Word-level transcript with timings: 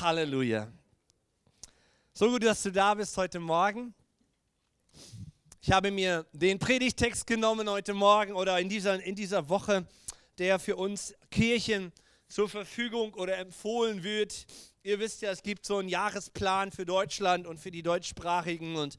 Halleluja. 0.00 0.70
So 2.12 2.30
gut, 2.30 2.44
dass 2.44 2.62
du 2.62 2.70
da 2.70 2.94
bist 2.94 3.16
heute 3.16 3.40
Morgen. 3.40 3.94
Ich 5.60 5.72
habe 5.72 5.90
mir 5.90 6.24
den 6.32 6.58
Predigtext 6.60 7.26
genommen 7.26 7.68
heute 7.68 7.94
Morgen 7.94 8.32
oder 8.32 8.60
in 8.60 8.68
dieser, 8.68 9.02
in 9.02 9.16
dieser 9.16 9.48
Woche, 9.48 9.86
der 10.38 10.60
für 10.60 10.76
uns 10.76 11.14
Kirchen 11.30 11.92
zur 12.28 12.48
Verfügung 12.48 13.12
oder 13.14 13.38
empfohlen 13.38 14.04
wird. 14.04 14.46
Ihr 14.84 15.00
wisst 15.00 15.22
ja, 15.22 15.32
es 15.32 15.42
gibt 15.42 15.66
so 15.66 15.78
einen 15.78 15.88
Jahresplan 15.88 16.70
für 16.70 16.86
Deutschland 16.86 17.48
und 17.48 17.58
für 17.58 17.72
die 17.72 17.82
Deutschsprachigen 17.82 18.76
und 18.76 18.98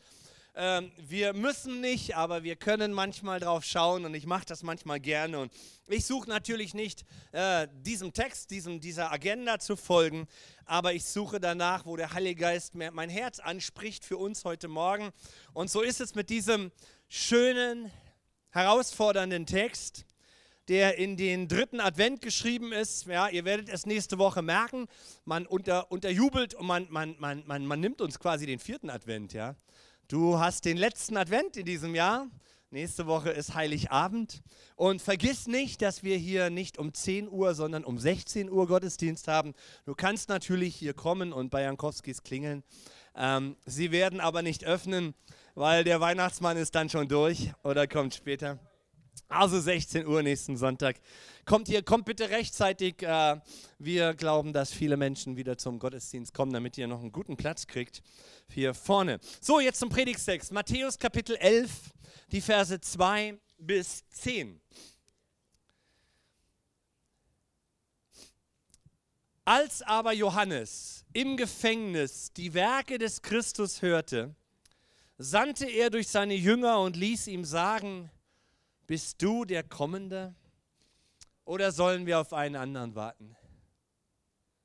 ähm, 0.55 0.91
wir 0.97 1.33
müssen 1.33 1.81
nicht, 1.81 2.15
aber 2.15 2.43
wir 2.43 2.55
können 2.55 2.93
manchmal 2.93 3.39
drauf 3.39 3.63
schauen 3.63 4.05
und 4.05 4.13
ich 4.13 4.25
mache 4.25 4.45
das 4.45 4.63
manchmal 4.63 4.99
gerne. 4.99 5.39
Und 5.39 5.51
ich 5.87 6.05
suche 6.05 6.29
natürlich 6.29 6.73
nicht 6.73 7.05
äh, 7.31 7.67
diesem 7.71 8.13
Text, 8.13 8.51
diesem, 8.51 8.79
dieser 8.81 9.11
Agenda 9.11 9.59
zu 9.59 9.75
folgen, 9.75 10.27
aber 10.65 10.93
ich 10.93 11.05
suche 11.05 11.39
danach, 11.39 11.85
wo 11.85 11.95
der 11.95 12.13
Heilige 12.13 12.41
Geist 12.41 12.75
mir 12.75 12.91
mein 12.91 13.09
Herz 13.09 13.39
anspricht 13.39 14.05
für 14.05 14.17
uns 14.17 14.45
heute 14.45 14.67
Morgen. 14.67 15.11
Und 15.53 15.69
so 15.69 15.81
ist 15.81 16.01
es 16.01 16.15
mit 16.15 16.29
diesem 16.29 16.71
schönen, 17.07 17.91
herausfordernden 18.49 19.45
Text 19.45 20.05
der 20.69 20.99
in 20.99 21.17
den 21.17 21.47
dritten 21.47 21.79
Advent 21.79 22.21
geschrieben 22.21 22.71
ist. 22.71 23.07
Ja, 23.07 23.27
ihr 23.27 23.43
werdet 23.43 23.69
es 23.69 23.87
nächste 23.87 24.19
Woche 24.19 24.43
merken. 24.43 24.85
Man 25.25 25.47
unter, 25.47 25.91
unterjubelt 25.91 26.53
und 26.53 26.67
man, 26.67 26.85
man, 26.91 27.15
man, 27.19 27.43
man, 27.47 27.65
man 27.65 27.79
nimmt 27.79 28.01
uns 28.01 28.19
quasi 28.19 28.45
den 28.45 28.59
vierten 28.59 28.91
Advent. 28.91 29.33
Ja. 29.33 29.55
Du 30.09 30.39
hast 30.39 30.65
den 30.65 30.77
letzten 30.77 31.17
Advent 31.17 31.55
in 31.55 31.67
diesem 31.67 31.93
Jahr. 31.93 32.25
Nächste 32.71 33.05
Woche 33.05 33.29
ist 33.29 33.53
Heiligabend. 33.53 34.41
Und 34.75 35.03
vergiss 35.03 35.45
nicht, 35.45 35.83
dass 35.83 36.01
wir 36.01 36.17
hier 36.17 36.49
nicht 36.49 36.79
um 36.79 36.95
10 36.95 37.29
Uhr, 37.29 37.53
sondern 37.53 37.83
um 37.83 37.99
16 37.99 38.49
Uhr 38.49 38.65
Gottesdienst 38.65 39.27
haben. 39.27 39.53
Du 39.85 39.93
kannst 39.93 40.27
natürlich 40.27 40.75
hier 40.75 40.95
kommen 40.95 41.31
und 41.31 41.51
bei 41.51 41.61
Jankowskis 41.61 42.23
klingeln. 42.23 42.63
Ähm, 43.15 43.55
sie 43.67 43.91
werden 43.91 44.19
aber 44.19 44.41
nicht 44.41 44.65
öffnen, 44.65 45.13
weil 45.53 45.83
der 45.83 46.01
Weihnachtsmann 46.01 46.57
ist 46.57 46.73
dann 46.73 46.89
schon 46.89 47.07
durch 47.07 47.51
oder 47.61 47.85
kommt 47.85 48.15
später. 48.15 48.57
Also 49.27 49.59
16 49.59 50.07
Uhr 50.07 50.23
nächsten 50.23 50.57
Sonntag. 50.57 50.97
Kommt 51.45 51.69
ihr, 51.69 51.83
kommt 51.83 52.05
bitte 52.05 52.29
rechtzeitig. 52.29 53.01
Äh, 53.01 53.39
wir 53.77 54.13
glauben, 54.13 54.53
dass 54.53 54.71
viele 54.71 54.97
Menschen 54.97 55.37
wieder 55.37 55.57
zum 55.57 55.79
Gottesdienst 55.79 56.33
kommen, 56.33 56.53
damit 56.53 56.77
ihr 56.77 56.87
noch 56.87 57.01
einen 57.01 57.11
guten 57.11 57.37
Platz 57.37 57.67
kriegt 57.67 58.01
hier 58.51 58.73
vorne. 58.73 59.19
So, 59.41 59.59
jetzt 59.59 59.79
zum 59.79 59.89
Predigstext. 59.89 60.51
Matthäus 60.51 60.97
Kapitel 60.97 61.35
11, 61.35 61.71
die 62.31 62.41
Verse 62.41 62.79
2 62.79 63.37
bis 63.57 64.07
10. 64.09 64.59
Als 69.45 69.81
aber 69.81 70.13
Johannes 70.13 71.05
im 71.11 71.35
Gefängnis 71.35 72.31
die 72.33 72.53
Werke 72.53 72.99
des 72.99 73.21
Christus 73.23 73.81
hörte, 73.81 74.35
sandte 75.17 75.65
er 75.65 75.89
durch 75.89 76.07
seine 76.07 76.35
Jünger 76.35 76.79
und 76.79 76.95
ließ 76.95 77.27
ihm 77.27 77.43
sagen, 77.43 78.11
bist 78.89 79.21
du 79.21 79.45
der 79.45 79.61
Kommende 79.61 80.33
oder 81.45 81.71
sollen 81.71 82.07
wir 82.07 82.19
auf 82.19 82.33
einen 82.33 82.55
anderen 82.55 82.95
warten? 82.95 83.35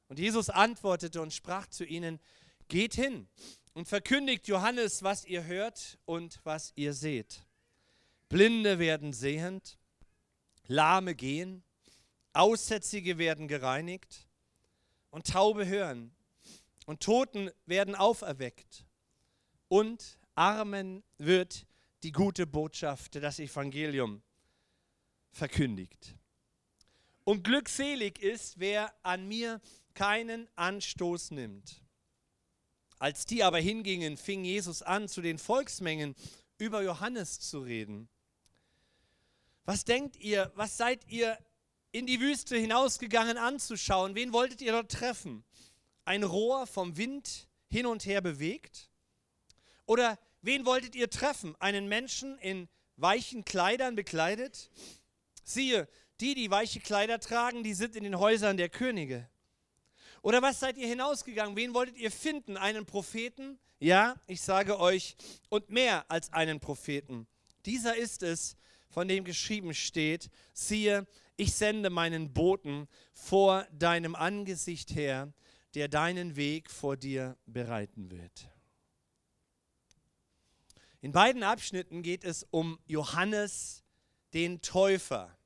Und 0.08 0.18
Jesus 0.18 0.48
antwortete 0.48 1.20
und 1.20 1.34
sprach 1.34 1.66
zu 1.66 1.84
ihnen, 1.84 2.18
geht 2.68 2.94
hin 2.94 3.28
und 3.74 3.86
verkündigt 3.86 4.48
Johannes, 4.48 5.02
was 5.02 5.26
ihr 5.26 5.44
hört 5.44 5.98
und 6.06 6.40
was 6.42 6.72
ihr 6.74 6.94
seht. 6.94 7.44
Blinde 8.30 8.78
werden 8.78 9.12
sehend, 9.12 9.78
Lahme 10.68 11.14
gehen, 11.14 11.62
Aussätzige 12.32 13.18
werden 13.18 13.46
gereinigt 13.46 14.26
und 15.10 15.26
Taube 15.26 15.66
hören 15.66 16.16
und 16.86 17.02
Toten 17.02 17.50
werden 17.66 17.94
auferweckt 17.94 18.86
und 19.68 20.18
Armen 20.34 21.04
wird 21.18 21.66
die 22.04 22.12
gute 22.12 22.46
Botschaft, 22.46 23.14
das 23.16 23.38
Evangelium 23.38 24.22
verkündigt. 25.32 26.14
Und 27.24 27.42
glückselig 27.42 28.18
ist, 28.20 28.58
wer 28.58 28.94
an 29.02 29.26
mir 29.26 29.60
keinen 29.94 30.46
Anstoß 30.54 31.30
nimmt. 31.30 31.82
Als 32.98 33.24
die 33.24 33.42
aber 33.42 33.58
hingingen, 33.58 34.18
fing 34.18 34.44
Jesus 34.44 34.82
an, 34.82 35.08
zu 35.08 35.22
den 35.22 35.38
Volksmengen 35.38 36.14
über 36.58 36.82
Johannes 36.82 37.40
zu 37.40 37.60
reden. 37.60 38.08
Was 39.64 39.84
denkt 39.84 40.16
ihr, 40.16 40.52
was 40.54 40.76
seid 40.76 41.08
ihr 41.08 41.38
in 41.90 42.06
die 42.06 42.20
Wüste 42.20 42.56
hinausgegangen 42.56 43.38
anzuschauen? 43.38 44.14
Wen 44.14 44.34
wolltet 44.34 44.60
ihr 44.60 44.72
dort 44.72 44.92
treffen? 44.92 45.42
Ein 46.04 46.22
Rohr 46.22 46.66
vom 46.66 46.98
Wind 46.98 47.48
hin 47.68 47.86
und 47.86 48.04
her 48.04 48.20
bewegt? 48.20 48.90
Oder 49.86 50.18
Wen 50.44 50.66
wolltet 50.66 50.94
ihr 50.94 51.08
treffen? 51.08 51.56
Einen 51.58 51.88
Menschen 51.88 52.36
in 52.36 52.68
weichen 52.96 53.46
Kleidern 53.46 53.96
bekleidet? 53.96 54.70
Siehe, 55.42 55.88
die, 56.20 56.34
die 56.34 56.50
weiche 56.50 56.80
Kleider 56.80 57.18
tragen, 57.18 57.62
die 57.62 57.72
sind 57.72 57.96
in 57.96 58.04
den 58.04 58.18
Häusern 58.18 58.58
der 58.58 58.68
Könige. 58.68 59.26
Oder 60.20 60.42
was 60.42 60.60
seid 60.60 60.76
ihr 60.76 60.86
hinausgegangen? 60.86 61.56
Wen 61.56 61.72
wolltet 61.72 61.96
ihr 61.96 62.10
finden? 62.10 62.58
Einen 62.58 62.84
Propheten? 62.84 63.58
Ja, 63.78 64.20
ich 64.26 64.42
sage 64.42 64.78
euch, 64.78 65.16
und 65.48 65.70
mehr 65.70 66.04
als 66.10 66.30
einen 66.34 66.60
Propheten. 66.60 67.26
Dieser 67.64 67.96
ist 67.96 68.22
es, 68.22 68.58
von 68.90 69.08
dem 69.08 69.24
geschrieben 69.24 69.72
steht, 69.72 70.28
siehe, 70.52 71.06
ich 71.38 71.54
sende 71.54 71.88
meinen 71.88 72.34
Boten 72.34 72.86
vor 73.14 73.66
deinem 73.72 74.14
Angesicht 74.14 74.94
her, 74.94 75.32
der 75.74 75.88
deinen 75.88 76.36
Weg 76.36 76.70
vor 76.70 76.98
dir 76.98 77.38
bereiten 77.46 78.10
wird. 78.10 78.53
In 81.04 81.12
beiden 81.12 81.42
Abschnitten 81.42 82.00
geht 82.02 82.24
es 82.24 82.46
um 82.50 82.78
Johannes 82.86 83.84
den 84.32 84.62
Täufer. 84.62 85.36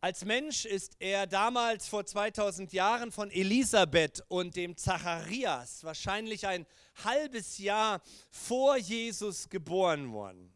Als 0.00 0.24
Mensch 0.24 0.64
ist 0.64 0.96
er 0.98 1.28
damals 1.28 1.86
vor 1.86 2.04
2000 2.04 2.72
Jahren 2.72 3.12
von 3.12 3.30
Elisabeth 3.30 4.24
und 4.26 4.56
dem 4.56 4.76
Zacharias 4.76 5.84
wahrscheinlich 5.84 6.48
ein 6.48 6.66
halbes 7.04 7.58
Jahr 7.58 8.02
vor 8.28 8.76
Jesus 8.76 9.48
geboren 9.48 10.12
worden. 10.12 10.52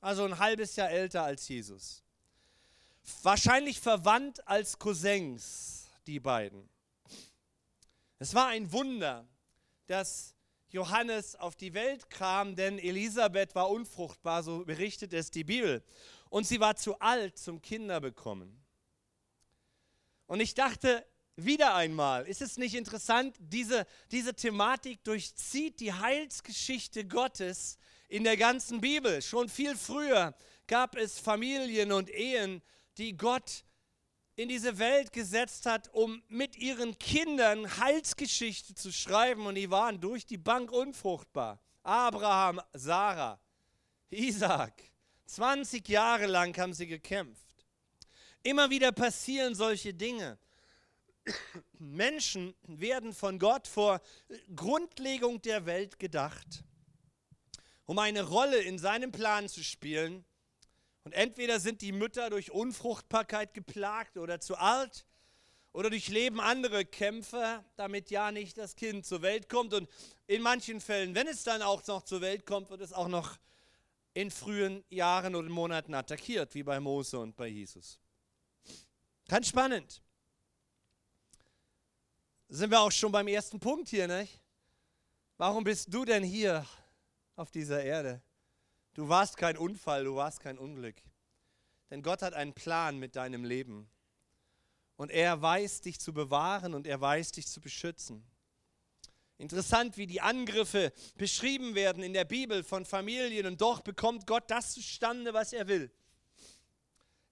Also 0.00 0.22
ein 0.22 0.38
halbes 0.38 0.76
Jahr 0.76 0.88
älter 0.88 1.24
als 1.24 1.48
Jesus. 1.48 2.04
Wahrscheinlich 3.24 3.80
verwandt 3.80 4.46
als 4.46 4.78
Cousins, 4.78 5.88
die 6.06 6.20
beiden. 6.20 6.68
Es 8.20 8.36
war 8.36 8.46
ein 8.46 8.70
Wunder, 8.70 9.26
dass 9.88 10.33
Johannes 10.74 11.36
auf 11.36 11.54
die 11.54 11.72
Welt 11.72 12.10
kam, 12.10 12.56
denn 12.56 12.80
Elisabeth 12.80 13.54
war 13.54 13.70
unfruchtbar, 13.70 14.42
so 14.42 14.64
berichtet 14.64 15.12
es 15.12 15.30
die 15.30 15.44
Bibel. 15.44 15.84
Und 16.30 16.48
sie 16.48 16.58
war 16.58 16.74
zu 16.74 16.98
alt 16.98 17.38
zum 17.38 17.62
Kinder 17.62 18.00
bekommen. 18.00 18.60
Und 20.26 20.40
ich 20.40 20.54
dachte, 20.54 21.06
wieder 21.36 21.76
einmal, 21.76 22.26
ist 22.26 22.42
es 22.42 22.58
nicht 22.58 22.74
interessant, 22.74 23.36
diese, 23.38 23.86
diese 24.10 24.34
Thematik 24.34 25.04
durchzieht 25.04 25.78
die 25.78 25.92
Heilsgeschichte 25.92 27.06
Gottes 27.06 27.78
in 28.08 28.24
der 28.24 28.36
ganzen 28.36 28.80
Bibel. 28.80 29.22
Schon 29.22 29.48
viel 29.48 29.76
früher 29.76 30.34
gab 30.66 30.96
es 30.96 31.20
Familien 31.20 31.92
und 31.92 32.10
Ehen, 32.10 32.62
die 32.98 33.16
Gott 33.16 33.64
in 34.36 34.48
diese 34.48 34.78
Welt 34.78 35.12
gesetzt 35.12 35.66
hat, 35.66 35.88
um 35.92 36.22
mit 36.28 36.56
ihren 36.56 36.98
Kindern 36.98 37.78
Heilsgeschichte 37.78 38.74
zu 38.74 38.92
schreiben. 38.92 39.46
Und 39.46 39.54
die 39.54 39.70
waren 39.70 40.00
durch 40.00 40.26
die 40.26 40.38
Bank 40.38 40.72
unfruchtbar. 40.72 41.60
Abraham, 41.82 42.60
Sarah, 42.72 43.38
Isaac. 44.10 44.82
20 45.26 45.88
Jahre 45.88 46.26
lang 46.26 46.56
haben 46.58 46.74
sie 46.74 46.86
gekämpft. 46.86 47.44
Immer 48.42 48.70
wieder 48.70 48.92
passieren 48.92 49.54
solche 49.54 49.94
Dinge. 49.94 50.38
Menschen 51.78 52.54
werden 52.66 53.14
von 53.14 53.38
Gott 53.38 53.66
vor 53.66 54.00
Grundlegung 54.54 55.40
der 55.42 55.64
Welt 55.64 55.98
gedacht, 55.98 56.64
um 57.86 57.98
eine 57.98 58.22
Rolle 58.22 58.58
in 58.58 58.78
seinem 58.78 59.12
Plan 59.12 59.48
zu 59.48 59.64
spielen 59.64 60.24
und 61.04 61.12
entweder 61.12 61.60
sind 61.60 61.82
die 61.82 61.92
Mütter 61.92 62.30
durch 62.30 62.50
Unfruchtbarkeit 62.50 63.52
geplagt 63.54 64.16
oder 64.16 64.40
zu 64.40 64.56
alt 64.56 65.06
oder 65.72 65.90
durchleben 65.90 66.40
andere 66.40 66.84
Kämpfe, 66.86 67.62
damit 67.76 68.10
ja 68.10 68.32
nicht 68.32 68.56
das 68.56 68.74
Kind 68.74 69.04
zur 69.04 69.20
Welt 69.20 69.48
kommt. 69.48 69.74
Und 69.74 69.88
in 70.26 70.40
manchen 70.40 70.80
Fällen, 70.80 71.14
wenn 71.14 71.26
es 71.26 71.44
dann 71.44 71.60
auch 71.62 71.86
noch 71.86 72.04
zur 72.04 72.22
Welt 72.22 72.46
kommt, 72.46 72.70
wird 72.70 72.80
es 72.80 72.92
auch 72.92 73.08
noch 73.08 73.36
in 74.14 74.30
frühen 74.30 74.82
Jahren 74.88 75.34
oder 75.34 75.48
Monaten 75.48 75.92
attackiert, 75.92 76.54
wie 76.54 76.62
bei 76.62 76.80
Mose 76.80 77.18
und 77.18 77.36
bei 77.36 77.48
Jesus. 77.48 78.00
Ganz 79.28 79.48
spannend. 79.48 80.00
Sind 82.48 82.70
wir 82.70 82.80
auch 82.80 82.92
schon 82.92 83.10
beim 83.10 83.26
ersten 83.26 83.58
Punkt 83.58 83.88
hier, 83.88 84.06
nicht? 84.06 84.40
Warum 85.36 85.64
bist 85.64 85.92
du 85.92 86.04
denn 86.04 86.22
hier 86.22 86.64
auf 87.34 87.50
dieser 87.50 87.82
Erde? 87.82 88.22
Du 88.94 89.08
warst 89.08 89.36
kein 89.36 89.56
Unfall, 89.56 90.04
du 90.04 90.14
warst 90.14 90.40
kein 90.40 90.56
Unglück. 90.56 90.96
Denn 91.90 92.02
Gott 92.02 92.22
hat 92.22 92.32
einen 92.32 92.54
Plan 92.54 92.98
mit 92.98 93.16
deinem 93.16 93.44
Leben. 93.44 93.90
Und 94.96 95.10
er 95.10 95.42
weiß 95.42 95.80
dich 95.80 95.98
zu 95.98 96.12
bewahren 96.12 96.74
und 96.74 96.86
er 96.86 97.00
weiß 97.00 97.32
dich 97.32 97.48
zu 97.48 97.60
beschützen. 97.60 98.24
Interessant, 99.36 99.96
wie 99.96 100.06
die 100.06 100.20
Angriffe 100.20 100.92
beschrieben 101.16 101.74
werden 101.74 102.04
in 102.04 102.12
der 102.12 102.24
Bibel 102.24 102.62
von 102.62 102.84
Familien 102.84 103.46
und 103.46 103.60
doch 103.60 103.80
bekommt 103.80 104.28
Gott 104.28 104.44
das 104.48 104.72
zustande, 104.72 105.34
was 105.34 105.52
er 105.52 105.66
will. 105.66 105.90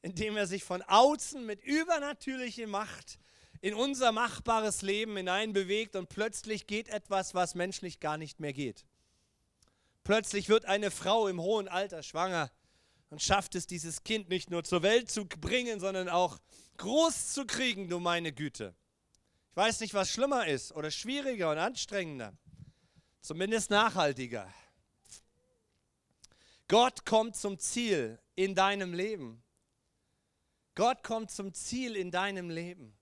Indem 0.03 0.37
er 0.37 0.49
sich 0.49 0.65
von 0.65 0.83
außen 0.83 1.47
mit 1.47 1.63
übernatürlicher 1.63 2.67
Macht 2.67 3.21
in 3.61 3.75
unser 3.75 4.11
machbares 4.11 4.83
Leben 4.83 5.17
hineinbewegt 5.17 5.95
und 5.95 6.09
plötzlich 6.09 6.67
geht 6.67 6.89
etwas, 6.89 7.35
was 7.35 7.55
menschlich 7.55 8.01
gar 8.01 8.19
nicht 8.19 8.41
mehr 8.41 8.53
geht. 8.53 8.85
Plötzlich 10.05 10.49
wird 10.49 10.65
eine 10.65 10.91
Frau 10.91 11.29
im 11.29 11.41
hohen 11.41 11.69
Alter 11.69 12.03
schwanger 12.03 12.51
und 13.11 13.23
schafft 13.23 13.55
es, 13.55 13.67
dieses 13.67 14.03
Kind 14.05 14.29
nicht 14.29 14.51
nur 14.51 14.65
zur 14.65 14.83
Welt 14.83 15.11
zu 15.11 15.27
bringen, 15.27 15.81
sondern 15.81 16.09
auch 16.09 16.39
groß 16.79 17.33
zu 17.33 17.47
kriegen, 17.47 17.89
du 17.89 18.01
meine 18.01 18.33
Güte. 18.33 18.75
Ich 19.51 19.57
weiß 19.57 19.81
nicht, 19.81 19.95
was 19.95 20.11
schlimmer 20.11 20.47
ist 20.47 20.73
oder 20.73 20.91
schwieriger 20.91 21.51
und 21.51 21.59
anstrengender. 21.59 22.33
Zumindest 23.21 23.71
nachhaltiger. 23.71 24.53
Gott 26.69 27.05
kommt 27.05 27.37
zum 27.37 27.59
Ziel 27.59 28.19
in 28.35 28.55
deinem 28.55 28.95
Leben. 28.95 29.43
Gott 30.75 31.05
kommt 31.05 31.31
zum 31.31 31.53
Ziel 31.53 31.97
in 31.97 32.11
deinem 32.11 32.49
Leben. 32.49 32.97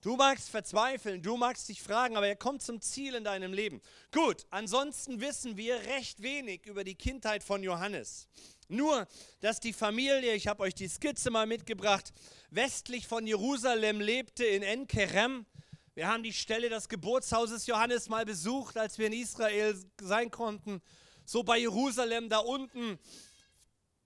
Du 0.00 0.16
magst 0.16 0.48
verzweifeln, 0.48 1.22
du 1.22 1.36
magst 1.36 1.68
dich 1.68 1.82
fragen, 1.82 2.16
aber 2.16 2.26
er 2.26 2.36
kommt 2.36 2.62
zum 2.62 2.80
Ziel 2.80 3.14
in 3.14 3.24
deinem 3.24 3.52
Leben. 3.52 3.80
Gut, 4.12 4.46
ansonsten 4.50 5.20
wissen 5.20 5.56
wir 5.56 5.76
recht 5.76 6.22
wenig 6.22 6.66
über 6.66 6.84
die 6.84 6.94
Kindheit 6.94 7.44
von 7.44 7.62
Johannes. 7.62 8.28
Nur, 8.68 9.06
dass 9.40 9.60
die 9.60 9.72
Familie, 9.72 10.34
ich 10.34 10.46
habe 10.46 10.62
euch 10.62 10.74
die 10.74 10.88
Skizze 10.88 11.30
mal 11.30 11.46
mitgebracht, 11.46 12.12
westlich 12.50 13.06
von 13.06 13.26
Jerusalem 13.26 14.00
lebte 14.00 14.44
in 14.44 14.62
Enkerem 14.62 15.44
wir 16.00 16.06
haben 16.06 16.22
die 16.22 16.32
Stelle 16.32 16.70
des 16.70 16.88
Geburtshauses 16.88 17.66
Johannes 17.66 18.08
mal 18.08 18.24
besucht, 18.24 18.78
als 18.78 18.96
wir 18.96 19.08
in 19.08 19.12
Israel 19.12 19.76
sein 20.00 20.30
konnten. 20.30 20.80
So 21.26 21.42
bei 21.42 21.58
Jerusalem 21.58 22.28
da 22.28 22.38
unten. 22.38 22.98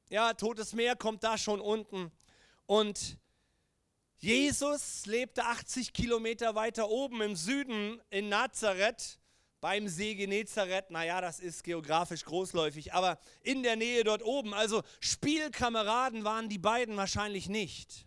Ja, 0.09 0.33
Totes 0.33 0.73
Meer 0.73 0.97
kommt 0.97 1.23
da 1.23 1.37
schon 1.37 1.61
unten. 1.61 2.11
Und 2.67 3.19
Jesus 4.25 5.05
lebte 5.05 5.45
80 5.45 5.93
Kilometer 5.93 6.55
weiter 6.55 6.89
oben 6.89 7.21
im 7.21 7.37
Süden 7.37 8.01
in 8.09 8.31
Nazareth 8.31 9.19
beim 9.61 9.87
See 9.87 10.15
Genezareth. 10.15 10.91
Naja, 10.91 11.21
das 11.21 11.41
ist 11.41 11.63
geografisch 11.63 12.25
großläufig, 12.25 12.95
aber 12.95 13.19
in 13.43 13.63
der 13.63 13.77
Nähe 13.77 14.03
dort 14.03 14.23
oben. 14.23 14.55
Also 14.55 14.83
Spielkameraden 14.99 16.25
waren 16.25 16.49
die 16.49 16.59
beiden 16.59 16.97
wahrscheinlich 16.97 17.51
nicht. 17.51 18.07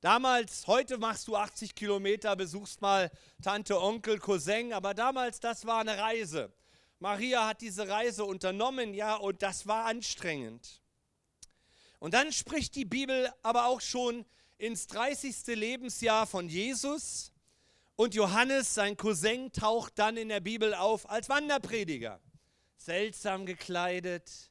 Damals, 0.00 0.66
heute 0.66 0.96
machst 0.96 1.28
du 1.28 1.36
80 1.36 1.74
Kilometer, 1.74 2.34
besuchst 2.34 2.80
mal 2.80 3.10
Tante, 3.42 3.78
Onkel, 3.78 4.18
Cousin, 4.18 4.72
aber 4.72 4.94
damals, 4.94 5.40
das 5.40 5.66
war 5.66 5.80
eine 5.80 5.98
Reise. 5.98 6.50
Maria 7.00 7.48
hat 7.48 7.60
diese 7.60 7.86
Reise 7.86 8.24
unternommen, 8.24 8.94
ja, 8.94 9.14
und 9.14 9.42
das 9.42 9.66
war 9.66 9.84
anstrengend. 9.84 10.81
Und 12.02 12.14
dann 12.14 12.32
spricht 12.32 12.74
die 12.74 12.84
Bibel 12.84 13.32
aber 13.44 13.66
auch 13.66 13.80
schon 13.80 14.24
ins 14.58 14.88
30. 14.88 15.54
Lebensjahr 15.54 16.26
von 16.26 16.48
Jesus 16.48 17.30
und 17.94 18.16
Johannes, 18.16 18.74
sein 18.74 18.96
Cousin, 18.96 19.52
taucht 19.52 20.00
dann 20.00 20.16
in 20.16 20.28
der 20.28 20.40
Bibel 20.40 20.74
auf 20.74 21.08
als 21.08 21.28
Wanderprediger. 21.28 22.20
Seltsam 22.76 23.46
gekleidet, 23.46 24.50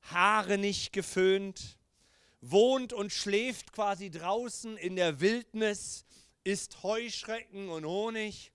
Haare 0.00 0.56
nicht 0.56 0.94
geföhnt 0.94 1.76
wohnt 2.40 2.94
und 2.94 3.12
schläft 3.12 3.72
quasi 3.72 4.10
draußen 4.10 4.78
in 4.78 4.96
der 4.96 5.20
Wildnis, 5.20 6.06
isst 6.42 6.82
Heuschrecken 6.82 7.68
und 7.68 7.84
Honig 7.84 8.50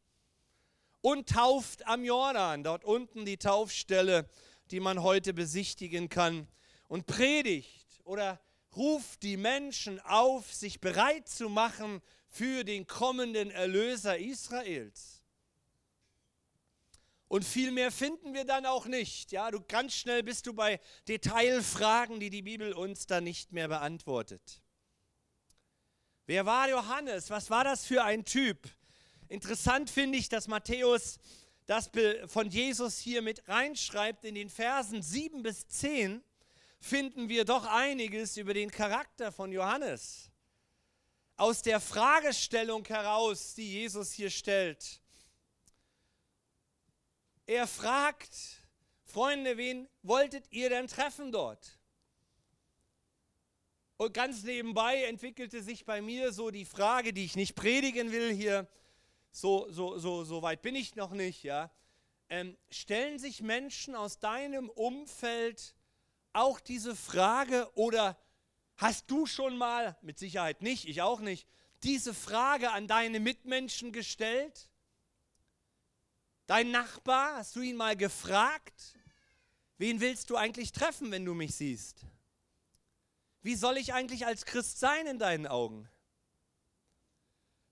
und 1.01 1.29
tauft 1.29 1.85
am 1.85 2.03
Jordan, 2.03 2.63
dort 2.63 2.83
unten 2.83 3.25
die 3.25 3.37
Taufstelle, 3.37 4.27
die 4.71 4.79
man 4.79 5.03
heute 5.03 5.35
besichtigen 5.35 6.09
kann, 6.09 6.47
und 6.87 7.05
predigt 7.05 7.82
oder 8.03 8.39
ruft 8.75 9.23
die 9.23 9.37
Menschen 9.37 9.99
auf, 10.01 10.51
sich 10.53 10.81
bereit 10.81 11.27
zu 11.27 11.49
machen 11.49 12.01
für 12.29 12.63
den 12.63 12.87
kommenden 12.87 13.51
Erlöser 13.51 14.17
Israels. 14.17 15.23
Und 17.27 17.43
viel 17.43 17.71
mehr 17.71 17.91
finden 17.91 18.33
wir 18.33 18.45
dann 18.45 18.65
auch 18.65 18.85
nicht. 18.85 19.31
Ja, 19.31 19.49
du 19.49 19.59
ganz 19.61 19.93
schnell 19.95 20.21
bist 20.21 20.45
du 20.45 20.53
bei 20.53 20.79
Detailfragen, 21.07 22.19
die 22.19 22.29
die 22.29 22.43
Bibel 22.43 22.73
uns 22.73 23.07
dann 23.07 23.23
nicht 23.23 23.51
mehr 23.51 23.67
beantwortet. 23.67 24.61
Wer 26.25 26.45
war 26.45 26.69
Johannes? 26.69 27.29
Was 27.29 27.49
war 27.49 27.63
das 27.63 27.85
für 27.85 28.03
ein 28.03 28.23
Typ? 28.23 28.69
Interessant 29.29 29.89
finde 29.89 30.19
ich, 30.19 30.29
dass 30.29 30.47
Matthäus 30.47 31.17
das 31.65 31.89
von 32.27 32.49
Jesus 32.49 32.99
hier 32.99 33.21
mit 33.21 33.47
reinschreibt. 33.47 34.25
In 34.25 34.35
den 34.35 34.49
Versen 34.49 35.01
7 35.01 35.41
bis 35.43 35.67
10 35.67 36.23
finden 36.83 37.29
wir 37.29 37.45
doch 37.45 37.65
einiges 37.65 38.35
über 38.35 38.53
den 38.53 38.69
Charakter 38.69 39.31
von 39.31 39.53
Johannes. 39.53 40.29
Aus 41.37 41.61
der 41.61 41.79
Fragestellung 41.79 42.85
heraus, 42.85 43.55
die 43.55 43.71
Jesus 43.71 44.11
hier 44.11 44.29
stellt, 44.29 45.01
er 47.45 47.67
fragt, 47.67 48.35
Freunde, 49.05 49.55
wen 49.55 49.87
wolltet 50.01 50.51
ihr 50.51 50.69
denn 50.69 50.87
treffen 50.87 51.31
dort? 51.31 51.79
Und 53.95 54.13
ganz 54.13 54.43
nebenbei 54.43 55.05
entwickelte 55.05 55.63
sich 55.63 55.85
bei 55.85 56.01
mir 56.01 56.33
so 56.33 56.51
die 56.51 56.65
Frage, 56.65 57.13
die 57.13 57.23
ich 57.23 57.37
nicht 57.37 57.55
predigen 57.55 58.11
will 58.11 58.33
hier, 58.33 58.67
so, 59.31 59.71
so, 59.71 59.97
so, 59.97 60.25
so 60.25 60.41
weit 60.41 60.61
bin 60.61 60.75
ich 60.75 60.95
noch 60.95 61.11
nicht, 61.11 61.43
ja. 61.43 61.71
Ähm, 62.29 62.57
stellen 62.69 63.19
sich 63.19 63.41
Menschen 63.41 63.95
aus 63.95 64.19
deinem 64.19 64.69
Umfeld 64.69 65.75
auch 66.33 66.59
diese 66.59 66.95
Frage 66.95 67.69
oder 67.75 68.17
hast 68.77 69.09
du 69.09 69.25
schon 69.25 69.57
mal, 69.57 69.97
mit 70.01 70.19
Sicherheit 70.19 70.61
nicht, 70.61 70.87
ich 70.87 71.01
auch 71.01 71.19
nicht, 71.19 71.47
diese 71.83 72.13
Frage 72.13 72.71
an 72.71 72.87
deine 72.87 73.19
Mitmenschen 73.19 73.91
gestellt? 73.91 74.69
Dein 76.47 76.71
Nachbar, 76.71 77.37
hast 77.37 77.55
du 77.55 77.61
ihn 77.61 77.75
mal 77.75 77.95
gefragt? 77.95 78.97
Wen 79.77 80.01
willst 80.01 80.29
du 80.29 80.37
eigentlich 80.37 80.71
treffen, 80.71 81.11
wenn 81.11 81.25
du 81.25 81.33
mich 81.33 81.55
siehst? 81.55 82.05
Wie 83.41 83.55
soll 83.55 83.77
ich 83.77 83.93
eigentlich 83.93 84.25
als 84.25 84.45
Christ 84.45 84.79
sein 84.79 85.07
in 85.07 85.19
deinen 85.19 85.47
Augen? 85.47 85.89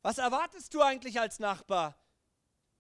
Was 0.01 0.18
erwartest 0.18 0.74
du 0.74 0.82
eigentlich 0.82 1.20
als 1.20 1.39
Nachbar? 1.39 1.96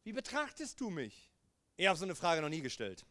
Wie 0.03 0.13
betrachtest 0.13 0.79
du 0.81 0.89
mich? 0.89 1.29
Ich 1.77 1.87
habe 1.87 1.97
so 1.97 2.05
eine 2.05 2.15
Frage 2.15 2.41
noch 2.41 2.49
nie 2.49 2.61
gestellt. 2.61 3.05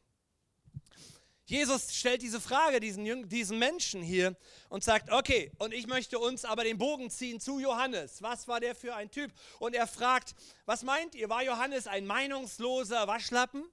Jesus 1.50 1.92
stellt 1.96 2.22
diese 2.22 2.40
Frage 2.40 2.78
diesen, 2.78 3.28
diesen 3.28 3.58
Menschen 3.58 4.02
hier 4.02 4.36
und 4.68 4.84
sagt, 4.84 5.10
okay, 5.10 5.50
und 5.58 5.74
ich 5.74 5.88
möchte 5.88 6.20
uns 6.20 6.44
aber 6.44 6.62
den 6.62 6.78
Bogen 6.78 7.10
ziehen 7.10 7.40
zu 7.40 7.58
Johannes. 7.58 8.22
Was 8.22 8.46
war 8.46 8.60
der 8.60 8.76
für 8.76 8.94
ein 8.94 9.10
Typ? 9.10 9.32
Und 9.58 9.74
er 9.74 9.88
fragt, 9.88 10.36
was 10.64 10.84
meint 10.84 11.16
ihr, 11.16 11.28
war 11.28 11.42
Johannes 11.42 11.88
ein 11.88 12.06
meinungsloser 12.06 13.08
Waschlappen? 13.08 13.64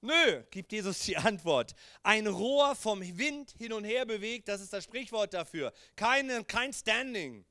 Nö, 0.00 0.44
gibt 0.52 0.70
Jesus 0.70 1.00
die 1.00 1.16
Antwort. 1.16 1.74
Ein 2.04 2.28
Rohr 2.28 2.76
vom 2.76 3.00
Wind 3.00 3.52
hin 3.58 3.72
und 3.72 3.82
her 3.82 4.06
bewegt, 4.06 4.46
das 4.46 4.60
ist 4.60 4.72
das 4.72 4.84
Sprichwort 4.84 5.34
dafür. 5.34 5.72
Keine, 5.96 6.44
kein 6.44 6.72
Standing. 6.72 7.44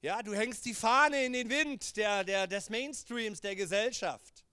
Ja, 0.00 0.20
du 0.20 0.34
hängst 0.34 0.64
die 0.64 0.74
Fahne 0.74 1.24
in 1.24 1.32
den 1.32 1.48
Wind 1.48 1.96
der, 1.96 2.24
der, 2.24 2.48
des 2.48 2.70
Mainstreams 2.70 3.40
der 3.40 3.54
Gesellschaft. 3.54 4.44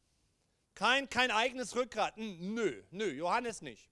Kein, 0.79 1.09
kein 1.09 1.29
eigenes 1.29 1.75
Rückgrat. 1.75 2.15
Nö, 2.15 2.81
nö, 2.91 3.12
Johannes 3.12 3.62
nicht. 3.62 3.89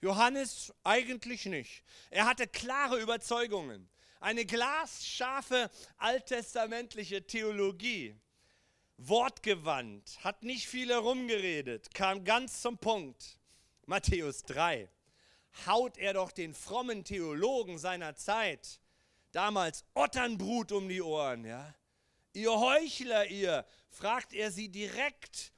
Johannes 0.00 0.72
eigentlich 0.82 1.44
nicht. 1.44 1.82
Er 2.08 2.24
hatte 2.24 2.46
klare 2.46 2.98
Überzeugungen. 2.98 3.86
Eine 4.18 4.46
glasscharfe 4.46 5.70
alttestamentliche 5.98 7.26
Theologie. 7.26 8.16
Wortgewandt, 8.96 10.24
hat 10.24 10.42
nicht 10.42 10.66
viel 10.66 10.88
herumgeredet, 10.88 11.92
kam 11.92 12.24
ganz 12.24 12.62
zum 12.62 12.78
Punkt. 12.78 13.38
Matthäus 13.84 14.42
3. 14.44 14.88
Haut 15.66 15.98
er 15.98 16.14
doch 16.14 16.32
den 16.32 16.54
frommen 16.54 17.04
Theologen 17.04 17.78
seiner 17.78 18.16
Zeit, 18.16 18.80
damals 19.32 19.84
Otternbrut 19.92 20.72
um 20.72 20.88
die 20.88 21.02
Ohren, 21.02 21.44
ja? 21.44 21.74
Ihr 22.32 22.58
Heuchler, 22.58 23.26
ihr, 23.26 23.66
fragt 23.90 24.32
er 24.32 24.50
sie 24.50 24.70
direkt 24.70 25.52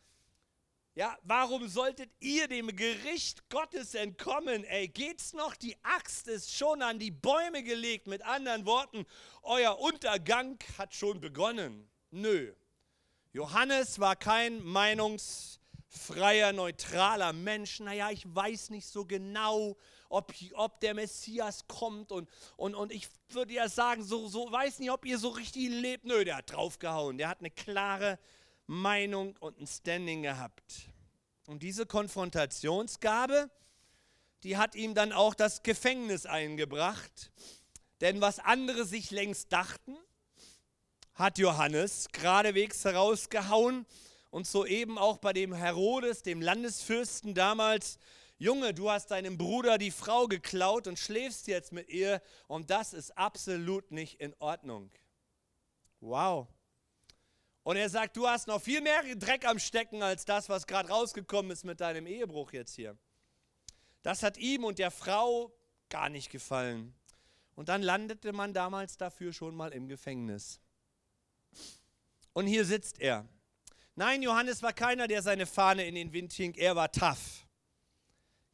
ja, 0.99 1.17
warum 1.23 1.69
solltet 1.69 2.11
ihr 2.19 2.49
dem 2.49 2.75
Gericht 2.75 3.49
Gottes 3.51 3.95
entkommen? 3.95 4.65
Ey, 4.65 4.89
geht's 4.89 5.33
noch? 5.33 5.55
Die 5.55 5.77
Axt 5.85 6.27
ist 6.27 6.53
schon 6.53 6.83
an 6.83 6.99
die 6.99 7.13
Bäume 7.13 7.63
gelegt. 7.63 8.09
Mit 8.09 8.23
anderen 8.23 8.67
Worten, 8.67 9.07
euer 9.45 9.79
Untergang 9.79 10.59
hat 10.77 10.93
schon 10.93 11.21
begonnen. 11.21 11.89
Nö. 12.11 12.53
Johannes 13.33 14.01
war 14.01 14.17
kein 14.17 14.61
Meinungs 14.65 15.61
freier, 15.87 16.53
neutraler 16.53 17.33
Mensch. 17.33 17.79
Naja, 17.79 18.11
ich 18.11 18.25
weiß 18.27 18.71
nicht 18.71 18.89
so 18.89 19.05
genau, 19.05 19.77
ob, 20.09 20.35
ob 20.55 20.81
der 20.81 20.95
Messias 20.95 21.69
kommt. 21.69 22.11
Und, 22.11 22.29
und, 22.57 22.75
und 22.75 22.91
ich 22.91 23.07
würde 23.29 23.53
ja 23.53 23.69
sagen, 23.69 24.03
so, 24.03 24.27
so 24.27 24.51
weiß 24.51 24.81
nicht, 24.81 24.91
ob 24.91 25.07
ihr 25.07 25.21
so 25.21 25.29
richtig 25.29 25.69
lebt. 25.69 26.07
Nö, 26.07 26.25
der 26.25 26.39
hat 26.39 26.51
draufgehauen. 26.51 27.19
Der 27.19 27.29
hat 27.29 27.39
eine 27.39 27.53
klare 27.53 28.19
Meinung 28.69 29.35
und 29.41 29.59
ein 29.59 29.67
Standing 29.67 30.23
gehabt. 30.23 30.91
Und 31.47 31.63
diese 31.63 31.87
Konfrontationsgabe, 31.87 33.51
die 34.43 34.59
hat 34.59 34.75
ihm 34.75 34.95
dann 34.95 35.13
auch 35.13 35.35
das 35.35 35.63
Gefängnis 35.63 36.27
eingebracht. 36.27 37.33
Denn 38.03 38.21
was 38.21 38.39
andere 38.39 38.85
sich 38.85 39.11
längst 39.11 39.53
dachten, 39.53 39.97
hat 41.15 41.39
Johannes 41.39 42.09
geradewegs 42.13 42.85
herausgehauen 42.85 43.87
und 44.31 44.47
soeben 44.47 44.99
auch 44.99 45.17
bei 45.17 45.33
dem 45.33 45.55
Herodes, 45.55 46.23
dem 46.23 46.43
Landesfürsten 46.43 47.35
damals, 47.35 47.99
Junge, 48.37 48.75
du 48.75 48.91
hast 48.91 49.11
deinem 49.11 49.39
Bruder 49.39 49.79
die 49.79 49.91
Frau 49.91 50.29
geklaut 50.29 50.87
und 50.87 50.99
schläfst 50.99 51.49
jetzt 51.49 51.73
mit 51.73 51.89
ihr 51.89 52.23
und 52.47 52.71
das 52.71 52.93
ist 52.93 53.17
absolut 53.17 53.91
nicht 53.91 54.21
in 54.21 54.35
Ordnung. 54.39 54.91
Wow. 56.01 56.47
Und 57.69 57.77
er 57.77 57.91
sagt, 57.91 58.17
du 58.17 58.27
hast 58.27 58.47
noch 58.47 58.63
viel 58.63 58.81
mehr 58.81 59.03
Dreck 59.15 59.47
am 59.47 59.59
Stecken 59.59 60.03
als 60.03 60.25
das, 60.25 60.49
was 60.49 60.67
gerade 60.67 60.89
rausgekommen 60.89 61.53
ist 61.53 61.67
mit 61.67 61.83
deinem 61.83 62.07
Ehebruch 62.07 62.55
jetzt 62.55 62.75
hier. 62.75 62.97
Das 64.01 64.23
hat 64.23 64.39
ihm 64.39 64.65
und 64.65 64.79
der 64.79 64.91
Frau 64.91 65.53
gar 65.91 66.09
nicht 66.09 66.31
gefallen. 66.31 66.95
Und 67.57 67.69
dann 67.69 67.83
landete 67.83 68.33
man 68.33 68.55
damals 68.55 68.97
dafür 68.97 69.35
schon 69.35 69.55
mal 69.55 69.75
im 69.75 69.87
Gefängnis. 69.87 70.63
Und 72.33 72.47
hier 72.47 72.65
sitzt 72.65 73.03
er. 73.03 73.29
Nein, 73.97 74.23
Johannes 74.23 74.63
war 74.63 74.73
keiner, 74.73 75.07
der 75.07 75.21
seine 75.21 75.45
Fahne 75.45 75.87
in 75.87 75.95
den 75.95 76.15
Wind 76.15 76.33
hing. 76.33 76.55
Er 76.55 76.75
war 76.75 76.91
tough. 76.91 77.47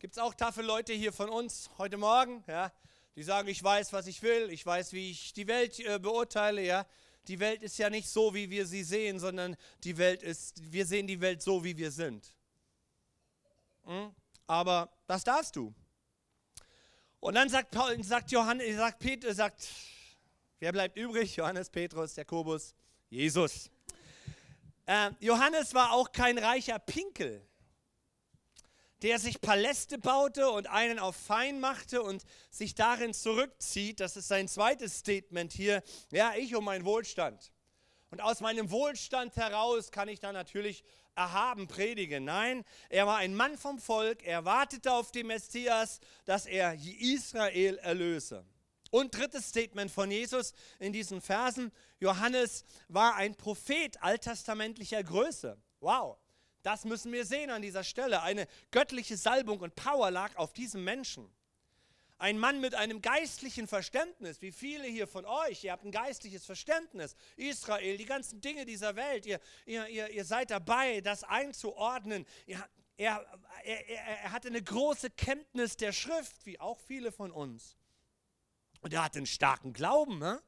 Gibt 0.01 0.15
es 0.15 0.19
auch 0.19 0.35
taffe 0.35 0.63
Leute 0.63 0.93
hier 0.93 1.13
von 1.13 1.29
uns 1.29 1.71
heute 1.79 1.99
Morgen, 1.99 2.43
ja, 2.49 2.73
die 3.15 3.23
sagen, 3.23 3.47
ich 3.47 3.63
weiß, 3.63 3.93
was 3.93 4.09
ich 4.09 4.23
will, 4.23 4.51
ich 4.51 4.67
weiß, 4.67 4.93
wie 4.93 5.13
ich 5.13 5.33
die 5.35 5.47
Welt 5.47 5.79
äh, 5.79 6.01
beurteile, 6.01 6.65
ja. 6.65 6.85
Die 7.29 7.41
Welt 7.41 7.63
ist 7.63 7.79
ja 7.79 7.89
nicht 7.91 8.09
so, 8.09 8.35
wie 8.35 8.51
wir 8.51 8.67
sie 8.67 8.83
sehen, 8.83 9.19
sondern 9.19 9.57
die 9.83 9.97
Welt 9.97 10.23
ist, 10.23 10.73
wir 10.73 10.85
sehen 10.85 11.07
die 11.07 11.21
Welt 11.21 11.43
so, 11.43 11.65
wie 11.65 11.77
wir 11.77 11.91
sind. 11.91 12.35
Hm? 13.85 14.15
Aber 14.47 14.91
das 15.07 15.25
darfst 15.25 15.57
du. 15.57 15.75
Und 17.21 17.35
dann 17.35 17.49
sagt 17.49 17.71
Paul, 17.71 18.03
sagt 18.05 18.31
Johannes, 18.33 18.77
sagt 18.77 18.99
Peter, 18.99 19.35
sagt, 19.35 19.67
wer 20.59 20.73
bleibt 20.73 20.99
übrig? 20.99 21.37
Johannes, 21.37 21.71
Petrus, 21.71 22.17
Jakobus, 22.17 22.75
Jesus. 23.09 23.71
Äh, 24.85 25.11
Johannes 25.21 25.73
war 25.73 25.93
auch 25.93 26.13
kein 26.13 26.37
reicher 26.37 26.79
Pinkel, 26.79 27.47
der 29.03 29.19
sich 29.19 29.41
Paläste 29.41 29.99
baute 29.99 30.51
und 30.51 30.67
einen 30.67 30.99
auf 30.99 31.17
fein 31.17 31.61
machte 31.61 32.03
und 32.03 32.25
sich 32.51 32.75
darin 32.75 33.13
zurückzieht. 33.15 34.01
Das 34.01 34.17
ist 34.17 34.29
sein 34.29 34.49
zweites 34.49 34.99
Statement 34.99 35.53
hier. 35.53 35.83
Ja, 36.11 36.33
ich 36.37 36.55
um 36.55 36.65
meinen 36.65 36.85
Wohlstand. 36.85 37.53
Und 38.11 38.21
aus 38.21 38.41
meinem 38.41 38.71
Wohlstand 38.71 39.37
heraus 39.37 39.91
kann 39.91 40.09
ich 40.09 40.21
dann 40.21 40.35
natürlich 40.35 40.85
erhaben 41.17 41.67
predigen. 41.67 42.25
Nein, 42.25 42.65
er 42.89 43.07
war 43.07 43.19
ein 43.19 43.35
Mann 43.35 43.59
vom 43.59 43.79
Volk. 43.79 44.25
Er 44.25 44.45
wartete 44.45 44.93
auf 44.93 45.11
den 45.11 45.27
Messias, 45.27 46.01
dass 46.25 46.47
er 46.47 46.75
Israel 46.75 47.79
erlöse. 47.79 48.45
Und 48.91 49.17
drittes 49.17 49.49
Statement 49.49 49.91
von 49.91 50.11
Jesus 50.11 50.53
in 50.79 50.93
diesen 50.93 51.21
Versen. 51.21 51.73
Johannes 51.99 52.65
war 52.89 53.17
ein 53.17 53.35
Prophet 53.35 54.01
alttestamentlicher 54.01 55.03
Größe. 55.03 55.61
Wow, 55.81 56.17
das 56.65 56.85
müssen 56.85 57.13
wir 57.13 57.27
sehen 57.27 57.51
an 57.51 57.63
dieser 57.63 57.85
Stelle. 57.85 58.23
Eine 58.23 58.49
göttliche 58.71 59.17
Salbung 59.17 59.61
und 59.61 59.77
Power 59.77 60.11
lag 60.11 60.35
auf 60.37 60.55
diesem 60.55 60.83
Menschen. 60.83 61.31
Ein 62.17 62.39
Mann 62.39 62.61
mit 62.61 62.75
einem 62.75 63.03
geistlichen 63.03 63.69
Verständnis, 63.69 64.41
wie 64.41 64.51
viele 64.51 64.87
hier 64.87 65.07
von 65.07 65.27
euch, 65.27 65.63
ihr 65.63 65.73
habt 65.73 65.85
ein 65.85 65.93
geistliches 65.93 66.47
Verständnis. 66.47 67.17
Israel, 67.37 67.99
die 67.99 68.07
ganzen 68.07 68.41
Dinge 68.41 68.65
dieser 68.65 68.97
Welt, 68.97 69.27
ihr, 69.27 69.41
ihr, 69.67 69.87
ihr, 69.89 70.09
ihr 70.09 70.25
seid 70.25 70.51
dabei, 70.51 71.03
das 71.03 71.23
einzuordnen. 71.23 72.25
Er, 72.47 72.67
er, 72.97 73.27
er, 73.65 73.89
er 73.89 74.33
hatte 74.33 74.49
eine 74.49 74.63
große 74.63 75.11
Kenntnis 75.11 75.77
der 75.77 75.93
Schrift, 75.93 76.47
wie 76.47 76.59
auch 76.59 76.81
viele 76.81 77.13
von 77.13 77.31
uns. 77.31 77.77
Und 78.81 78.95
er 78.95 79.05
hatte 79.05 79.19
einen 79.19 79.27
starken 79.27 79.75
Glauben. 79.75 80.19
Ne? 80.19 80.43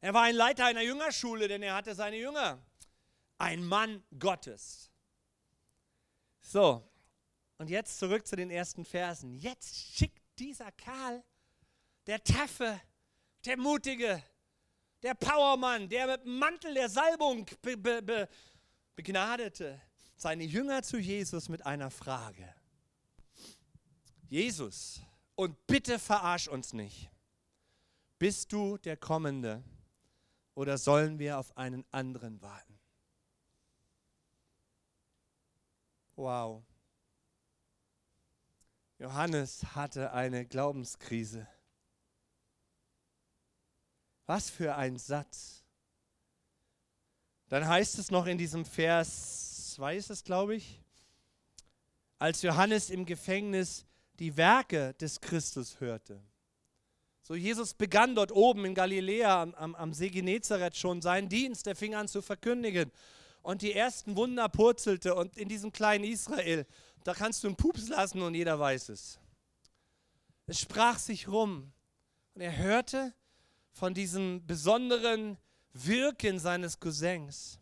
Er 0.00 0.14
war 0.14 0.22
ein 0.22 0.34
Leiter 0.34 0.64
einer 0.64 0.82
Jüngerschule, 0.82 1.46
denn 1.46 1.62
er 1.62 1.74
hatte 1.74 1.94
seine 1.94 2.16
Jünger. 2.16 2.60
Ein 3.40 3.64
Mann 3.64 4.04
Gottes. 4.18 4.90
So, 6.42 6.86
und 7.56 7.70
jetzt 7.70 7.98
zurück 7.98 8.26
zu 8.26 8.36
den 8.36 8.50
ersten 8.50 8.84
Versen. 8.84 9.32
Jetzt 9.32 9.74
schickt 9.76 10.20
dieser 10.38 10.70
Karl, 10.72 11.24
der 12.06 12.22
Taffe, 12.22 12.78
der 13.46 13.56
Mutige, 13.56 14.22
der 15.02 15.14
Powermann, 15.14 15.88
der 15.88 16.06
mit 16.06 16.24
dem 16.24 16.38
Mantel 16.38 16.74
der 16.74 16.90
Salbung 16.90 17.46
be, 17.62 17.78
be, 17.78 18.02
be, 18.02 18.28
begnadete, 18.94 19.80
seine 20.16 20.44
Jünger 20.44 20.82
zu 20.82 20.98
Jesus 20.98 21.48
mit 21.48 21.64
einer 21.64 21.90
Frage. 21.90 22.54
Jesus, 24.28 25.00
und 25.34 25.66
bitte 25.66 25.98
verarsch 25.98 26.48
uns 26.48 26.74
nicht. 26.74 27.08
Bist 28.18 28.52
du 28.52 28.76
der 28.76 28.98
Kommende 28.98 29.64
oder 30.54 30.76
sollen 30.76 31.18
wir 31.18 31.38
auf 31.38 31.56
einen 31.56 31.86
anderen 31.90 32.42
warten? 32.42 32.69
Wow. 36.20 36.62
Johannes 38.98 39.64
hatte 39.74 40.12
eine 40.12 40.44
Glaubenskrise. 40.44 41.48
Was 44.26 44.50
für 44.50 44.76
ein 44.76 44.98
Satz. 44.98 45.64
Dann 47.48 47.66
heißt 47.66 47.98
es 47.98 48.10
noch 48.10 48.26
in 48.26 48.36
diesem 48.36 48.66
Vers 48.66 49.72
2 49.72 49.96
ist 49.96 50.10
es, 50.10 50.22
glaube 50.22 50.56
ich, 50.56 50.82
als 52.18 52.42
Johannes 52.42 52.90
im 52.90 53.06
Gefängnis 53.06 53.86
die 54.18 54.36
Werke 54.36 54.92
des 55.00 55.22
Christus 55.22 55.80
hörte. 55.80 56.20
So, 57.22 57.34
Jesus 57.34 57.72
begann 57.72 58.14
dort 58.14 58.30
oben 58.30 58.66
in 58.66 58.74
Galiläa 58.74 59.40
am, 59.40 59.54
am, 59.54 59.74
am 59.74 59.94
See 59.94 60.10
Genezareth 60.10 60.76
schon 60.76 61.00
seinen 61.00 61.30
Dienst. 61.30 61.66
Er 61.66 61.76
fing 61.76 61.94
an 61.94 62.08
zu 62.08 62.20
verkündigen. 62.20 62.92
Und 63.42 63.62
die 63.62 63.72
ersten 63.72 64.16
Wunder 64.16 64.48
purzelte. 64.48 65.14
Und 65.14 65.36
in 65.36 65.48
diesem 65.48 65.72
kleinen 65.72 66.04
Israel, 66.04 66.66
da 67.04 67.14
kannst 67.14 67.42
du 67.42 67.48
einen 67.48 67.56
Pups 67.56 67.88
lassen 67.88 68.22
und 68.22 68.34
jeder 68.34 68.58
weiß 68.58 68.90
es. 68.90 69.18
Es 70.46 70.60
sprach 70.60 70.98
sich 70.98 71.28
rum. 71.28 71.72
Und 72.34 72.42
er 72.42 72.56
hörte 72.56 73.14
von 73.72 73.94
diesem 73.94 74.46
besonderen 74.46 75.38
Wirken 75.72 76.38
seines 76.38 76.78
Cousins. 76.78 77.58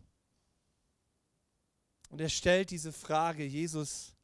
Und 2.10 2.20
er 2.20 2.28
stellt 2.28 2.70
diese 2.70 2.92
Frage, 2.92 3.44
Jesus, 3.44 4.14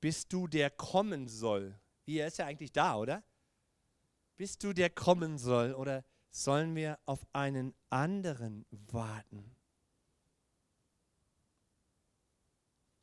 bist 0.00 0.32
du 0.32 0.46
der 0.46 0.70
kommen 0.70 1.26
soll? 1.26 1.78
Wie, 2.04 2.18
er 2.18 2.28
ist 2.28 2.38
ja 2.38 2.46
eigentlich 2.46 2.72
da, 2.72 2.96
oder? 2.96 3.24
Bist 4.36 4.62
du 4.62 4.72
der 4.72 4.90
kommen 4.90 5.38
soll 5.38 5.72
oder 5.74 6.04
sollen 6.30 6.74
wir 6.74 6.98
auf 7.06 7.26
einen 7.32 7.74
anderen 7.90 8.66
warten? 8.70 9.53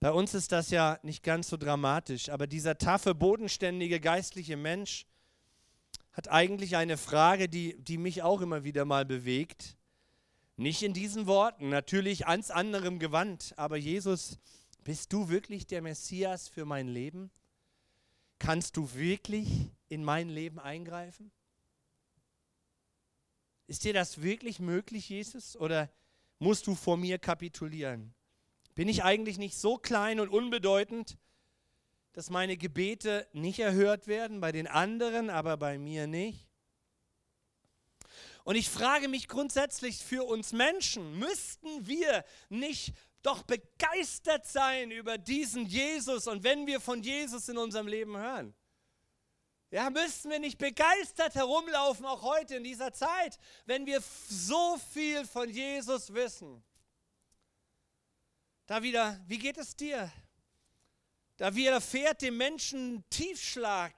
Bei 0.02 0.12
uns 0.12 0.34
ist 0.34 0.52
das 0.52 0.72
ja 0.72 0.98
nicht 1.04 1.24
ganz 1.24 1.48
so 1.48 1.58
dramatisch, 1.58 2.30
aber 2.30 2.48
dieser 2.48 2.80
taffe, 2.80 3.14
bodenständige 3.14 4.00
geistliche 4.00 4.58
Mensch 4.58 5.06
hat 6.12 6.28
eigentlich 6.28 6.76
eine 6.76 6.98
Frage, 6.98 7.48
die, 7.48 7.78
die 7.78 8.00
mich 8.00 8.24
auch 8.24 8.42
immer 8.42 8.64
wieder 8.64 8.84
mal 8.84 9.06
bewegt. 9.06 9.78
Nicht 10.58 10.82
in 10.82 10.94
diesen 10.94 11.28
Worten, 11.28 11.70
natürlich 11.70 12.26
ans 12.26 12.50
anderem 12.50 12.98
gewandt, 12.98 13.54
aber 13.58 13.78
Jesus 13.78 14.40
bist 14.84 15.14
du 15.14 15.30
wirklich 15.30 15.68
der 15.68 15.84
Messias 15.84 16.48
für 16.48 16.66
mein 16.66 16.88
Leben? 16.88 17.30
Kannst 18.40 18.78
du 18.78 18.96
wirklich 18.96 19.70
in 19.88 20.04
mein 20.04 20.30
Leben 20.30 20.58
eingreifen? 20.58 21.32
Ist 23.68 23.84
dir 23.84 23.94
das 23.94 24.24
wirklich 24.24 24.60
möglich, 24.60 25.10
Jesus? 25.10 25.56
Oder 25.56 25.92
musst 26.40 26.66
du 26.66 26.74
vor 26.74 26.98
mir 26.98 27.20
kapitulieren? 27.20 28.16
Bin 28.76 28.88
ich 28.88 29.04
eigentlich 29.04 29.38
nicht 29.38 29.58
so 29.58 29.78
klein 29.78 30.20
und 30.20 30.30
unbedeutend, 30.30 31.18
dass 32.14 32.30
meine 32.30 32.58
Gebete 32.58 33.28
nicht 33.34 33.60
erhört 33.60 34.08
werden, 34.08 34.42
bei 34.42 34.52
den 34.52 34.68
anderen, 34.68 35.30
aber 35.30 35.58
bei 35.58 35.78
mir 35.78 36.08
nicht? 36.08 36.48
Und 38.44 38.56
ich 38.56 38.70
frage 38.70 39.08
mich 39.08 39.28
grundsätzlich 39.28 40.04
für 40.04 40.24
uns 40.24 40.52
Menschen, 40.52 41.20
müssten 41.20 41.88
wir 41.88 42.26
nicht 42.50 42.94
doch 43.22 43.44
begeistert 43.44 44.48
sein 44.48 44.90
über 44.92 45.18
diesen 45.18 45.66
Jesus 45.66 46.28
und 46.28 46.44
wenn 46.44 46.66
wir 46.66 46.80
von 46.80 47.04
Jesus 47.04 47.50
in 47.50 47.58
unserem 47.58 47.88
Leben 47.88 48.18
hören. 48.18 48.56
Ja, 49.70 49.90
müssten 49.90 50.30
wir 50.30 50.40
nicht 50.40 50.58
begeistert 50.58 51.36
herumlaufen, 51.36 52.06
auch 52.06 52.24
heute 52.24 52.56
in 52.56 52.64
dieser 52.64 52.92
Zeit, 52.92 53.38
wenn 53.66 53.86
wir 53.86 54.02
so 54.28 54.78
viel 54.92 55.26
von 55.26 55.50
Jesus 55.50 56.14
wissen. 56.14 56.62
Da 58.72 58.82
wieder, 58.82 59.20
wie 59.28 59.38
geht 59.38 59.58
es 59.58 59.76
dir? 59.76 60.10
Da 61.36 61.54
widerfährt 61.54 62.22
dem 62.22 62.38
Menschen 62.38 63.04
Tiefschlag 63.10 63.92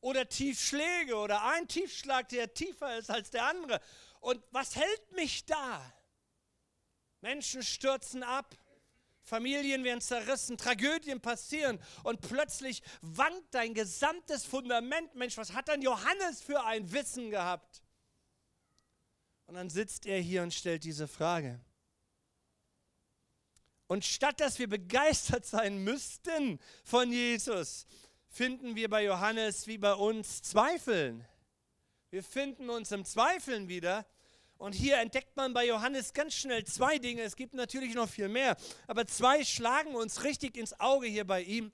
oder 0.00 0.28
Tiefschläge 0.28 1.14
oder 1.14 1.44
ein 1.44 1.68
Tiefschlag, 1.68 2.28
der 2.30 2.52
tiefer 2.52 2.98
ist 2.98 3.12
als 3.12 3.30
der 3.30 3.46
andere. 3.46 3.80
Und 4.18 4.42
was 4.50 4.74
hält 4.74 5.12
mich 5.12 5.46
da? 5.46 5.94
Menschen 7.20 7.62
stürzen 7.62 8.24
ab, 8.24 8.56
Familien 9.22 9.84
werden 9.84 10.00
zerrissen, 10.00 10.58
Tragödien 10.58 11.20
passieren 11.20 11.78
und 12.02 12.20
plötzlich 12.20 12.82
wankt 13.02 13.54
dein 13.54 13.72
gesamtes 13.72 14.44
Fundament. 14.44 15.14
Mensch, 15.14 15.36
was 15.36 15.52
hat 15.52 15.68
dann 15.68 15.80
Johannes 15.80 16.42
für 16.42 16.64
ein 16.64 16.90
Wissen 16.90 17.30
gehabt? 17.30 17.84
Und 19.46 19.54
dann 19.54 19.70
sitzt 19.70 20.06
er 20.06 20.18
hier 20.18 20.42
und 20.42 20.52
stellt 20.52 20.82
diese 20.82 21.06
Frage. 21.06 21.60
Und 23.88 24.04
statt 24.04 24.40
dass 24.40 24.58
wir 24.58 24.68
begeistert 24.68 25.46
sein 25.46 25.82
müssten 25.82 26.60
von 26.84 27.10
Jesus, 27.10 27.86
finden 28.28 28.76
wir 28.76 28.88
bei 28.88 29.04
Johannes 29.04 29.66
wie 29.66 29.78
bei 29.78 29.94
uns 29.94 30.42
Zweifeln. 30.42 31.26
Wir 32.10 32.22
finden 32.22 32.70
uns 32.70 32.92
im 32.92 33.04
Zweifeln 33.04 33.68
wieder. 33.68 34.06
Und 34.58 34.74
hier 34.74 34.98
entdeckt 34.98 35.36
man 35.36 35.54
bei 35.54 35.66
Johannes 35.66 36.12
ganz 36.12 36.34
schnell 36.34 36.64
zwei 36.64 36.98
Dinge. 36.98 37.22
Es 37.22 37.36
gibt 37.36 37.54
natürlich 37.54 37.94
noch 37.94 38.08
viel 38.08 38.28
mehr, 38.28 38.56
aber 38.86 39.06
zwei 39.06 39.44
schlagen 39.44 39.94
uns 39.94 40.24
richtig 40.24 40.56
ins 40.56 40.78
Auge 40.80 41.06
hier 41.06 41.26
bei 41.26 41.42
ihm. 41.42 41.72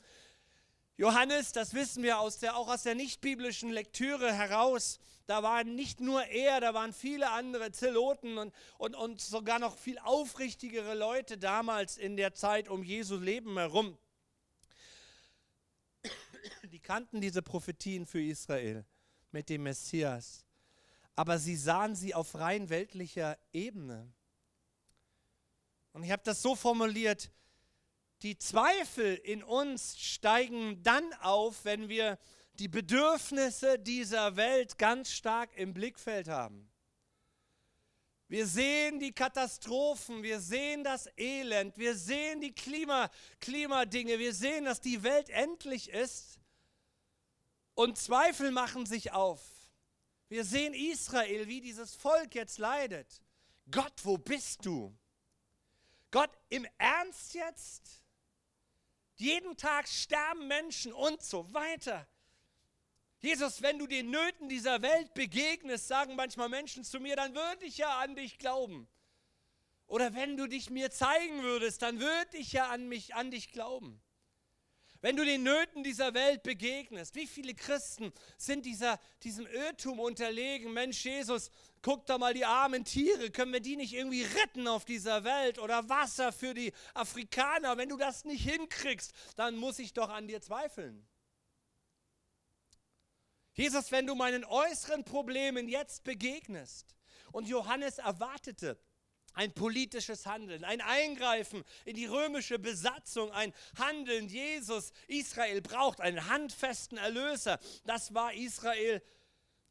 Johannes, 0.97 1.51
das 1.51 1.75
wissen 1.75 2.05
wir 2.05 2.21
aus 2.21 2.39
der, 2.39 2.57
auch 2.57 2.69
aus 2.69 2.85
der 2.85 2.95
nicht-biblischen 2.95 3.71
Lektüre 3.71 4.33
heraus, 4.33 5.01
da 5.27 5.43
waren 5.43 5.75
nicht 5.75 6.01
nur 6.01 6.25
er, 6.27 6.61
da 6.61 6.73
waren 6.73 6.93
viele 6.93 7.31
andere 7.31 7.73
Zeloten 7.73 8.39
und, 8.39 8.55
und, 8.79 8.95
und 8.95 9.21
sogar 9.21 9.59
noch 9.59 9.77
viel 9.77 9.99
aufrichtigere 9.99 10.95
Leute 10.95 11.37
damals 11.37 11.97
in 11.97 12.17
der 12.17 12.35
Zeit 12.35 12.69
um 12.69 12.85
Jesu 12.85 13.17
Leben 13.17 13.59
herum. 13.59 13.99
Die 16.71 16.79
kannten 16.79 17.21
diese 17.21 17.43
Prophetien 17.43 18.07
für 18.07 18.23
Israel 18.23 18.85
mit 19.33 19.49
dem 19.49 19.65
Messias, 19.65 20.45
aber 21.17 21.39
sie 21.39 21.57
sahen 21.57 21.97
sie 21.97 22.15
auf 22.15 22.35
rein 22.37 22.69
weltlicher 22.69 23.37
Ebene. 23.53 24.13
Und 25.93 26.05
ich 26.05 26.11
habe 26.11 26.23
das 26.25 26.43
so 26.43 26.55
formuliert, 26.55 27.33
die 28.25 28.39
Zweifel 28.39 29.17
in 29.17 29.45
uns 29.45 30.01
steigen 30.01 30.83
dann 30.83 31.13
auf, 31.21 31.67
wenn 31.67 31.91
wir 31.91 32.19
die 32.55 32.69
Bedürfnisse 32.69 33.79
dieser 33.79 34.37
Welt 34.37 34.79
ganz 34.79 35.11
stark 35.11 35.55
im 35.57 35.75
Blickfeld 35.75 36.29
haben. 36.29 36.71
Wir 38.29 38.47
sehen 38.47 38.99
die 38.99 39.13
Katastrophen, 39.13 40.23
wir 40.23 40.41
sehen 40.41 40.83
das 40.83 41.07
Elend, 41.19 41.77
wir 41.77 41.95
sehen 41.95 42.41
die 42.41 42.55
Klima, 42.55 43.11
Klimadinge, 43.41 44.19
wir 44.19 44.33
sehen, 44.33 44.65
dass 44.65 44.81
die 44.81 45.03
Welt 45.03 45.29
endlich 45.29 45.91
ist 45.91 46.41
und 47.75 47.99
Zweifel 47.99 48.51
machen 48.51 48.87
sich 48.87 49.13
auf. 49.13 49.43
Wir 50.31 50.45
sehen 50.45 50.73
Israel, 50.73 51.47
wie 51.47 51.61
dieses 51.61 51.95
Volk 51.95 52.35
jetzt 52.35 52.57
leidet. 52.57 53.21
Gott, 53.71 53.93
wo 54.03 54.17
bist 54.17 54.65
du? 54.65 54.97
Gott, 56.11 56.31
im 56.49 56.67
Ernst 56.79 57.35
jetzt? 57.35 58.04
Jeden 59.17 59.57
Tag 59.57 59.89
sterben 59.89 60.49
Menschen 60.49 60.93
und 60.93 61.23
so 61.23 61.53
weiter. 61.53 62.07
Jesus, 63.21 63.63
wenn 63.63 63.79
du 63.79 63.87
den 63.87 64.11
Nöten 64.11 64.49
dieser 64.49 64.83
Welt 64.83 65.15
begegnest, 65.15 65.89
sagen 65.89 66.15
manchmal 66.15 66.49
Menschen 66.49 66.85
zu 66.85 67.01
mir, 67.01 67.17
dann 67.17 67.35
würde 67.35 67.65
ich 67.65 67.79
ja 67.79 68.01
an 68.01 68.17
dich 68.17 68.39
glauben. 68.39 68.87
Oder 69.87 70.15
wenn 70.15 70.37
du 70.37 70.47
dich 70.47 70.69
mir 70.69 70.91
zeigen 70.91 71.43
würdest, 71.43 71.83
dann 71.83 72.01
würde 72.01 72.37
ich 72.37 72.53
ja 72.53 72.69
an 72.69 72.89
mich, 72.89 73.15
an 73.15 73.31
dich 73.31 73.51
glauben. 73.51 74.03
Wenn 75.05 75.17
du 75.17 75.25
den 75.27 75.43
Nöten 75.43 75.85
dieser 75.85 76.15
Welt 76.15 76.43
begegnest, 76.43 77.15
wie 77.15 77.27
viele 77.27 77.55
Christen 77.55 78.11
sind 78.39 78.65
dieser, 78.65 78.99
diesem 79.23 79.47
Irrtum 79.47 80.01
unterlegen? 80.01 80.73
Mensch, 80.73 81.05
Jesus, 81.05 81.51
guck 81.83 82.07
doch 82.07 82.17
mal 82.17 82.33
die 82.33 82.47
armen 82.47 82.87
Tiere, 82.87 83.31
können 83.31 83.53
wir 83.53 83.61
die 83.61 83.77
nicht 83.77 83.93
irgendwie 83.93 84.23
retten 84.23 84.67
auf 84.67 84.87
dieser 84.87 85.23
Welt? 85.23 85.59
Oder 85.59 85.91
Wasser 85.91 86.33
für 86.33 86.55
die 86.55 86.73
Afrikaner? 86.95 87.77
Wenn 87.77 87.91
du 87.91 87.99
das 87.99 88.25
nicht 88.25 88.49
hinkriegst, 88.49 89.13
dann 89.37 89.57
muss 89.57 89.79
ich 89.79 89.93
doch 89.93 90.09
an 90.09 90.27
dir 90.27 90.41
zweifeln. 90.41 91.07
Jesus, 93.53 93.93
wenn 93.93 94.07
du 94.07 94.15
meinen 94.15 94.43
äußeren 94.47 95.05
Problemen 95.05 95.69
jetzt 95.69 96.05
begegnest, 96.05 96.95
und 97.31 97.47
Johannes 97.47 97.99
erwartete, 97.99 98.79
ein 99.35 99.53
politisches 99.53 100.27
Handeln, 100.27 100.65
ein 100.65 100.81
Eingreifen 100.81 101.65
in 101.85 101.97
die 101.97 102.07
römische 102.07 102.59
Besatzung, 102.59 103.31
ein 103.33 103.53
Handeln. 103.77 104.29
Jesus, 104.29 104.93
Israel 105.09 105.61
braucht 105.61 106.01
einen 106.01 106.29
handfesten 106.29 106.99
Erlöser. 106.99 107.59
Das 107.85 108.15
war 108.15 108.33
Israel, 108.33 109.03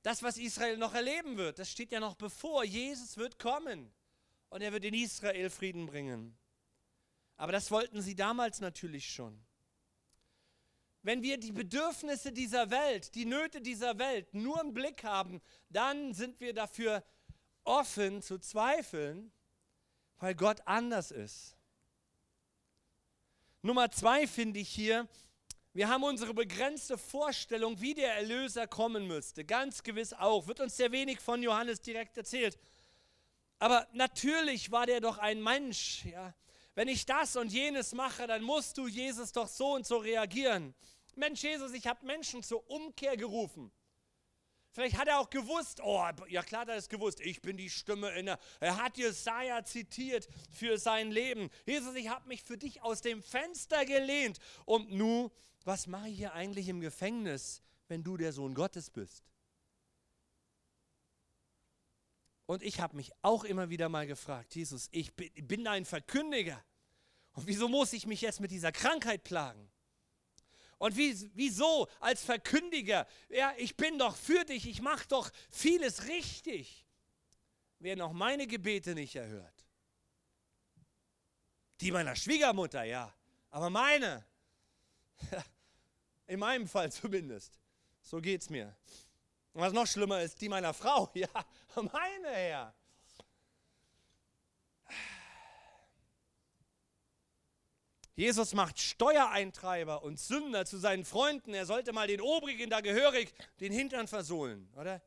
das, 0.02 0.22
was 0.22 0.38
Israel 0.38 0.78
noch 0.78 0.94
erleben 0.94 1.38
wird. 1.38 1.60
Das 1.60 1.72
steht 1.72 1.92
ja 1.92 2.00
noch 2.00 2.16
bevor. 2.16 2.64
Jesus 2.64 3.18
wird 3.18 3.40
kommen 3.40 3.92
und 4.50 4.62
er 4.62 4.72
wird 4.74 4.86
in 4.86 4.94
Israel 4.94 5.50
Frieden 5.50 5.86
bringen. 5.86 6.38
Aber 7.38 7.52
das 7.52 7.72
wollten 7.72 8.02
sie 8.02 8.16
damals 8.16 8.62
natürlich 8.62 9.12
schon. 9.12 9.44
Wenn 11.02 11.22
wir 11.22 11.38
die 11.38 11.52
Bedürfnisse 11.52 12.32
dieser 12.32 12.70
Welt, 12.70 13.14
die 13.16 13.26
Nöte 13.26 13.60
dieser 13.60 14.00
Welt 14.00 14.34
nur 14.34 14.62
im 14.62 14.74
Blick 14.74 15.04
haben, 15.04 15.42
dann 15.70 16.14
sind 16.14 16.40
wir 16.40 16.54
dafür 16.54 17.04
offen 17.66 18.22
zu 18.22 18.40
zweifeln, 18.40 19.32
weil 20.24 20.36
Gott 20.36 20.62
anders 20.64 21.12
ist. 21.12 21.58
Nummer 23.62 23.92
zwei 23.92 24.26
finde 24.26 24.62
ich 24.62 24.70
hier, 24.70 25.06
wir 25.74 25.90
haben 25.90 26.02
unsere 26.04 26.34
begrenzte 26.34 26.98
Vorstellung, 26.98 27.82
wie 27.82 27.94
der 27.94 28.16
Erlöser 28.16 28.66
kommen 28.66 29.06
müsste. 29.06 29.44
Ganz 29.44 29.84
gewiss 29.84 30.14
auch. 30.14 30.48
Wird 30.48 30.62
uns 30.62 30.78
sehr 30.78 30.94
wenig 30.94 31.20
von 31.20 31.44
Johannes 31.44 31.82
direkt 31.82 32.16
erzählt. 32.16 32.58
Aber 33.60 33.86
natürlich 33.92 34.72
war 34.72 34.86
der 34.86 35.02
doch 35.02 35.18
ein 35.18 35.44
Mensch. 35.44 36.06
Ja. 36.06 36.34
Wenn 36.74 36.88
ich 36.88 37.06
das 37.06 37.36
und 37.36 37.52
jenes 37.52 37.92
mache, 37.92 38.26
dann 38.26 38.44
musst 38.44 38.78
du 38.78 38.88
Jesus 38.88 39.34
doch 39.34 39.50
so 39.50 39.74
und 39.74 39.86
so 39.86 39.98
reagieren. 39.98 40.74
Mensch, 41.16 41.44
Jesus, 41.44 41.74
ich 41.74 41.86
habe 41.86 42.06
Menschen 42.06 42.44
zur 42.44 42.66
Umkehr 42.70 43.18
gerufen. 43.18 43.74
Vielleicht 44.74 44.98
hat 44.98 45.08
er 45.08 45.20
auch 45.20 45.30
gewusst, 45.30 45.82
oh, 45.84 46.04
ja 46.28 46.42
klar 46.42 46.62
hat 46.62 46.70
er 46.70 46.78
es 46.78 46.90
gewusst, 46.90 47.20
ich 47.20 47.44
bin 47.44 47.58
die 47.58 47.70
Stimme 47.70 48.10
in 48.14 48.26
der, 48.26 48.40
er 48.60 48.84
hat 48.84 48.98
Jesaja 48.98 49.64
zitiert 49.64 50.28
für 50.52 50.80
sein 50.80 51.12
Leben. 51.12 51.52
Jesus, 51.68 51.94
ich 51.94 52.10
habe 52.10 52.28
mich 52.28 52.44
für 52.44 52.58
dich 52.58 52.82
aus 52.82 53.02
dem 53.02 53.22
Fenster 53.22 53.86
gelehnt. 53.86 54.40
Und 54.66 54.92
nu, 54.92 55.30
was 55.64 55.86
mache 55.86 56.10
ich 56.10 56.18
hier 56.18 56.34
eigentlich 56.34 56.70
im 56.70 56.82
Gefängnis, 56.82 57.62
wenn 57.88 58.04
du 58.04 58.18
der 58.18 58.34
Sohn 58.34 58.56
Gottes 58.56 58.90
bist? 58.90 59.24
Und 62.48 62.64
ich 62.64 62.80
habe 62.80 62.96
mich 62.96 63.12
auch 63.22 63.44
immer 63.44 63.70
wieder 63.70 63.90
mal 63.90 64.08
gefragt, 64.08 64.56
Jesus, 64.56 64.90
ich 64.92 65.14
bin, 65.14 65.32
bin 65.48 65.68
ein 65.68 65.86
Verkündiger. 65.86 66.64
Und 67.34 67.46
wieso 67.46 67.68
muss 67.68 67.94
ich 67.94 68.08
mich 68.08 68.22
jetzt 68.22 68.40
mit 68.40 68.50
dieser 68.50 68.72
Krankheit 68.72 69.24
plagen? 69.24 69.70
Und 70.84 70.98
wie, 70.98 71.32
wieso 71.34 71.88
als 72.02 72.26
Verkündiger? 72.26 73.08
Ja, 73.30 73.54
ich 73.56 73.78
bin 73.78 73.98
doch 73.98 74.18
für 74.18 74.44
dich, 74.44 74.68
ich 74.68 74.82
mache 74.82 75.08
doch 75.08 75.32
vieles 75.50 76.10
richtig. 76.10 76.86
Werden 77.80 78.02
auch 78.02 78.12
meine 78.12 78.48
Gebete 78.48 78.94
nicht 78.94 79.16
erhört. 79.16 79.66
Die 81.80 81.90
meiner 81.90 82.18
Schwiegermutter, 82.18 82.84
ja. 82.84 83.16
Aber 83.50 83.70
meine, 83.70 84.26
in 86.28 86.42
meinem 86.42 86.68
Fall 86.68 86.92
zumindest. 86.92 87.58
So 88.02 88.20
geht 88.20 88.42
es 88.42 88.50
mir. 88.50 88.76
Und 89.54 89.62
was 89.62 89.72
noch 89.72 89.88
schlimmer 89.88 90.22
ist, 90.22 90.42
die 90.42 90.50
meiner 90.50 90.74
Frau, 90.74 91.10
ja, 91.14 91.30
meine 91.78 92.28
Herr. 92.28 92.76
Jesus 98.16 98.54
macht 98.54 98.80
Steuereintreiber 98.80 100.04
und 100.04 100.20
Sünder 100.20 100.66
zu 100.66 100.78
seinen 100.78 101.04
Freunden. 101.04 101.54
Er 101.54 101.66
sollte 101.66 101.94
mal 101.94 102.08
den 102.08 102.22
Obrigen 102.22 102.70
da 102.70 102.82
gehörig 102.82 103.34
den 103.60 103.74
Hintern 103.74 104.08
versohlen, 104.08 104.70
oder? 104.76 105.02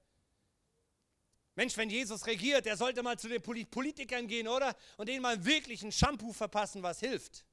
Mensch, 1.55 1.77
wenn 1.77 1.89
Jesus 1.89 2.27
regiert, 2.27 2.67
er 2.67 2.77
sollte 2.77 3.03
mal 3.03 3.19
zu 3.19 3.29
den 3.29 3.41
Politikern 3.41 4.27
gehen, 4.27 4.47
oder? 4.49 4.77
Und 4.99 5.09
denen 5.09 5.23
mal 5.23 5.43
wirklich 5.45 5.83
ein 5.83 5.93
Shampoo 5.93 6.33
verpassen, 6.33 6.83
was 6.83 7.01
hilft. 7.01 7.47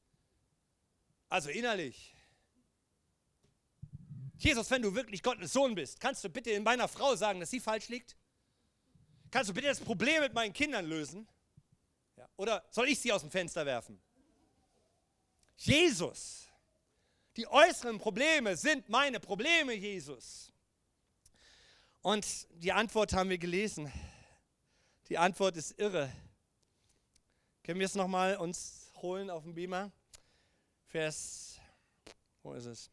Also 1.29 1.49
innerlich. 1.49 2.13
Jesus, 4.37 4.69
wenn 4.71 4.81
du 4.81 4.93
wirklich 4.93 5.23
Gottes 5.23 5.53
Sohn 5.53 5.73
bist, 5.73 6.01
kannst 6.01 6.23
du 6.23 6.29
bitte 6.29 6.51
in 6.51 6.63
meiner 6.63 6.89
Frau 6.89 7.15
sagen, 7.15 7.39
dass 7.39 7.51
sie 7.51 7.61
falsch 7.61 7.87
liegt? 7.87 8.17
Kannst 9.31 9.49
du 9.49 9.53
bitte 9.53 9.67
das 9.67 9.79
Problem 9.79 10.21
mit 10.21 10.33
meinen 10.33 10.51
Kindern 10.51 10.85
lösen? 10.85 11.27
Ja. 12.17 12.27
Oder 12.35 12.65
soll 12.71 12.89
ich 12.89 12.99
sie 12.99 13.11
aus 13.11 13.21
dem 13.21 13.31
Fenster 13.31 13.65
werfen? 13.65 14.01
Jesus. 15.57 16.47
Die 17.37 17.47
äußeren 17.47 17.97
Probleme 17.97 18.55
sind 18.55 18.89
meine 18.89 19.19
Probleme, 19.19 19.73
Jesus. 19.73 20.51
Und 22.01 22.47
die 22.61 22.71
Antwort 22.71 23.13
haben 23.13 23.29
wir 23.29 23.37
gelesen. 23.37 23.91
Die 25.09 25.17
Antwort 25.17 25.57
ist 25.57 25.79
irre. 25.79 26.11
Können 27.63 27.79
wir 27.79 27.85
es 27.85 27.95
nochmal 27.95 28.37
uns 28.37 28.91
holen 28.97 29.29
auf 29.29 29.43
dem 29.43 29.53
Beamer? 29.55 29.91
Vers, 30.85 31.59
wo 32.41 32.53
ist 32.53 32.65
es? 32.65 32.91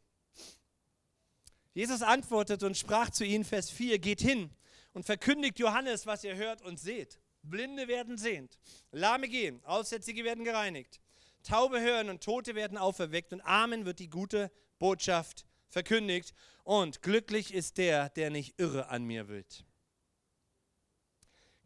Jesus 1.75 2.03
antwortete 2.03 2.66
und 2.66 2.77
sprach 2.77 3.11
zu 3.11 3.25
ihnen, 3.25 3.44
Vers 3.44 3.70
4, 3.70 3.99
geht 3.99 4.20
hin 4.20 4.51
und 4.92 5.05
verkündigt 5.05 5.59
Johannes, 5.59 6.07
was 6.07 6.25
ihr 6.25 6.37
hört 6.37 6.62
und 6.62 6.79
seht. 6.79 7.20
Blinde 7.42 7.88
werden 7.88 8.18
sehend, 8.18 8.59
Lahme 8.92 9.29
gehen, 9.29 9.64
Aussätzige 9.64 10.25
werden 10.25 10.44
gereinigt, 10.44 11.00
Taube 11.42 11.81
hören 11.81 12.11
und 12.11 12.22
Tote 12.22 12.55
werden 12.55 12.79
auferweckt 12.79 13.33
und 13.33 13.40
Amen 13.42 13.85
wird 13.85 13.98
die 13.98 14.11
gute 14.11 14.50
Botschaft 14.79 15.46
verkündigt 15.68 16.35
und 16.64 17.03
glücklich 17.03 17.55
ist 17.55 17.79
der, 17.79 18.11
der 18.11 18.31
nicht 18.31 18.59
irre 18.59 18.88
an 18.88 19.05
mir 19.05 19.29
wird. 19.29 19.64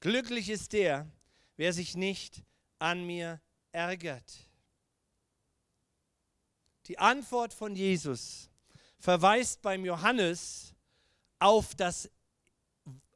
Glücklich 0.00 0.50
ist 0.50 0.72
der, 0.72 1.10
wer 1.56 1.72
sich 1.72 1.96
nicht 1.96 2.42
an 2.78 3.04
mir 3.04 3.40
ärgert. 3.72 4.48
Die 6.86 6.98
Antwort 6.98 7.54
von 7.54 7.74
Jesus 7.74 8.50
verweist 8.98 9.62
beim 9.62 9.84
Johannes 9.84 10.74
auf 11.38 11.74
das 11.74 12.10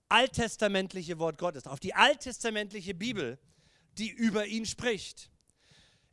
alttestamentliche 0.08 1.18
Wort 1.18 1.38
Gottes, 1.38 1.66
auf 1.66 1.80
die 1.80 1.94
alttestamentliche 1.94 2.94
Bibel, 2.94 3.38
die 3.98 4.10
über 4.10 4.46
ihn 4.46 4.64
spricht. 4.64 5.30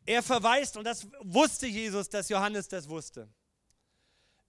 Er 0.05 0.21
verweist, 0.21 0.77
und 0.77 0.83
das 0.83 1.07
wusste 1.21 1.65
Jesus, 1.65 2.09
dass 2.09 2.29
Johannes 2.29 2.67
das 2.67 2.87
wusste. 2.87 3.27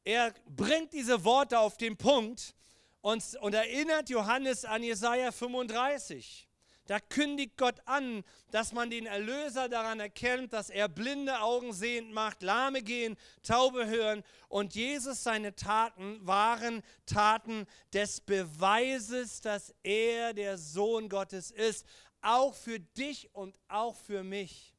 Er 0.05 0.35
bringt 0.47 0.93
diese 0.93 1.25
Worte 1.25 1.59
auf 1.59 1.77
den 1.79 1.97
Punkt 1.97 2.55
und, 3.01 3.23
und 3.41 3.55
erinnert 3.55 4.11
Johannes 4.11 4.65
an 4.65 4.83
Jesaja 4.83 5.33
35. 5.33 6.47
Da 6.87 7.01
kündigt 7.01 7.57
Gott 7.57 7.81
an, 7.87 8.23
dass 8.53 8.73
man 8.73 8.91
den 8.91 9.07
Erlöser 9.07 9.69
daran 9.69 9.99
erkennt, 9.99 10.53
dass 10.53 10.71
er 10.71 10.89
blinde 10.89 11.41
Augen 11.41 11.73
sehend 11.73 12.13
macht, 12.13 12.43
lahme 12.43 12.83
gehen, 12.83 13.17
taube 13.43 13.87
hören. 13.87 14.23
Und 14.49 14.77
Jesus, 14.77 15.25
seine 15.25 15.57
Taten 15.57 16.25
waren 16.25 16.83
Taten 17.07 17.67
des 17.93 18.21
Beweises, 18.21 19.41
dass 19.41 19.75
er 19.83 20.33
der 20.33 20.59
Sohn 20.59 21.09
Gottes 21.09 21.51
ist. 21.51 21.85
Auch 22.23 22.55
für 22.55 22.79
dich 22.79 23.35
und 23.35 23.59
auch 23.67 23.97
für 23.97 24.23
mich. 24.23 24.76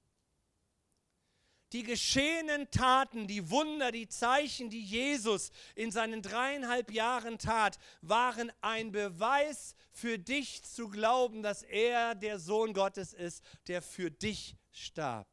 Die 1.73 1.83
geschehenen 1.83 2.71
Taten, 2.71 3.27
die 3.27 3.49
Wunder, 3.49 3.91
die 3.91 4.07
Zeichen, 4.07 4.69
die 4.69 4.83
Jesus 4.83 5.51
in 5.75 5.91
seinen 5.91 6.21
dreieinhalb 6.21 6.91
Jahren 6.91 7.37
tat, 7.37 7.77
waren 8.01 8.51
ein 8.61 8.93
Beweis 8.93 9.75
für 9.91 10.17
dich 10.17 10.63
zu 10.63 10.87
glauben, 10.87 11.43
dass 11.43 11.63
er 11.63 12.15
der 12.15 12.39
Sohn 12.39 12.73
Gottes 12.73 13.13
ist, 13.13 13.43
der 13.67 13.81
für 13.81 14.09
dich 14.09 14.55
starb. 14.71 15.27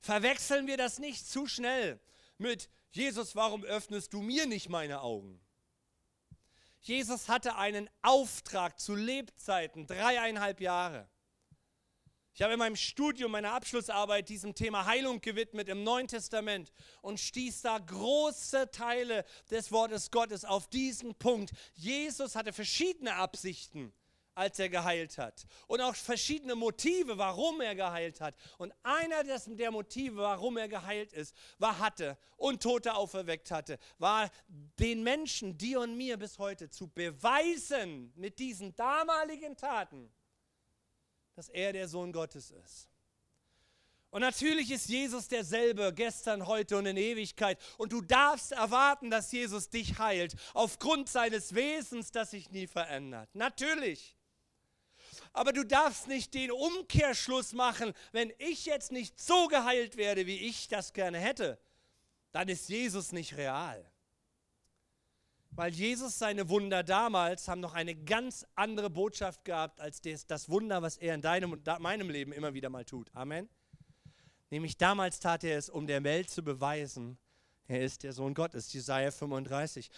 Verwechseln 0.00 0.66
wir 0.68 0.76
das 0.76 0.98
nicht 0.98 1.26
zu 1.26 1.46
schnell 1.46 1.98
mit 2.38 2.70
Jesus, 2.90 3.34
warum 3.34 3.64
öffnest 3.64 4.12
du 4.12 4.20
mir 4.20 4.46
nicht 4.46 4.68
meine 4.68 5.00
Augen? 5.00 5.40
Jesus 6.80 7.28
hatte 7.28 7.56
einen 7.56 7.88
Auftrag 8.02 8.78
zu 8.78 8.94
Lebzeiten, 8.94 9.86
dreieinhalb 9.86 10.60
Jahre. 10.60 11.08
Ich 12.36 12.42
habe 12.42 12.54
in 12.54 12.58
meinem 12.58 12.74
Studium, 12.74 13.30
meiner 13.30 13.52
Abschlussarbeit 13.52 14.28
diesem 14.28 14.56
Thema 14.56 14.86
Heilung 14.86 15.20
gewidmet 15.20 15.68
im 15.68 15.84
Neuen 15.84 16.08
Testament 16.08 16.72
und 17.00 17.20
stieß 17.20 17.62
da 17.62 17.78
große 17.78 18.72
Teile 18.72 19.24
des 19.52 19.70
Wortes 19.70 20.10
Gottes 20.10 20.44
auf 20.44 20.66
diesen 20.66 21.14
Punkt. 21.14 21.52
Jesus 21.74 22.34
hatte 22.34 22.52
verschiedene 22.52 23.14
Absichten, 23.14 23.92
als 24.34 24.58
er 24.58 24.68
geheilt 24.68 25.16
hat 25.16 25.46
und 25.68 25.80
auch 25.80 25.94
verschiedene 25.94 26.56
Motive, 26.56 27.18
warum 27.18 27.60
er 27.60 27.76
geheilt 27.76 28.20
hat. 28.20 28.34
Und 28.58 28.74
einer 28.82 29.22
der 29.22 29.70
Motive, 29.70 30.16
warum 30.16 30.56
er 30.56 30.66
geheilt 30.66 31.12
ist, 31.12 31.36
war 31.58 31.78
hatte 31.78 32.18
und 32.36 32.60
Tote 32.60 32.94
auferweckt 32.94 33.52
hatte, 33.52 33.78
war 33.98 34.28
den 34.80 35.04
Menschen, 35.04 35.56
dir 35.56 35.78
und 35.78 35.96
mir 35.96 36.16
bis 36.16 36.40
heute 36.40 36.68
zu 36.68 36.88
beweisen 36.88 38.12
mit 38.16 38.40
diesen 38.40 38.74
damaligen 38.74 39.56
Taten, 39.56 40.12
dass 41.34 41.48
er 41.48 41.72
der 41.72 41.88
Sohn 41.88 42.12
Gottes 42.12 42.50
ist. 42.50 42.88
Und 44.10 44.20
natürlich 44.20 44.70
ist 44.70 44.88
Jesus 44.88 45.26
derselbe 45.26 45.92
gestern, 45.92 46.46
heute 46.46 46.78
und 46.78 46.86
in 46.86 46.96
Ewigkeit. 46.96 47.58
Und 47.78 47.92
du 47.92 48.00
darfst 48.00 48.52
erwarten, 48.52 49.10
dass 49.10 49.32
Jesus 49.32 49.70
dich 49.70 49.98
heilt, 49.98 50.36
aufgrund 50.52 51.08
seines 51.08 51.56
Wesens, 51.56 52.12
das 52.12 52.30
sich 52.30 52.48
nie 52.52 52.68
verändert. 52.68 53.28
Natürlich. 53.34 54.16
Aber 55.32 55.52
du 55.52 55.64
darfst 55.64 56.06
nicht 56.06 56.32
den 56.34 56.52
Umkehrschluss 56.52 57.54
machen, 57.54 57.92
wenn 58.12 58.32
ich 58.38 58.66
jetzt 58.66 58.92
nicht 58.92 59.18
so 59.18 59.48
geheilt 59.48 59.96
werde, 59.96 60.26
wie 60.26 60.46
ich 60.46 60.68
das 60.68 60.92
gerne 60.92 61.18
hätte, 61.18 61.58
dann 62.30 62.48
ist 62.48 62.68
Jesus 62.68 63.10
nicht 63.10 63.36
real. 63.36 63.84
Weil 65.56 65.72
Jesus 65.72 66.18
seine 66.18 66.48
Wunder 66.48 66.82
damals 66.82 67.46
haben 67.46 67.60
noch 67.60 67.74
eine 67.74 67.94
ganz 67.94 68.44
andere 68.56 68.90
Botschaft 68.90 69.44
gehabt 69.44 69.80
als 69.80 70.00
das, 70.26 70.48
Wunder, 70.48 70.82
was 70.82 70.96
er 70.96 71.14
in 71.14 71.22
deinem 71.22 71.52
und 71.52 71.64
meinem 71.78 72.10
Leben 72.10 72.32
immer 72.32 72.54
wieder 72.54 72.70
mal 72.70 72.84
tut. 72.84 73.08
Amen. 73.14 73.48
Nämlich 74.50 74.76
damals 74.76 75.20
tat 75.20 75.44
er 75.44 75.56
es, 75.56 75.68
um 75.68 75.86
der 75.86 76.02
Welt 76.02 76.28
zu 76.28 76.42
beweisen, 76.42 77.18
er 77.66 77.82
ist 77.82 78.02
der 78.02 78.12
Sohn 78.12 78.34
Gottes. 78.34 78.72
Jesaja 78.72 79.10
35. 79.10 79.90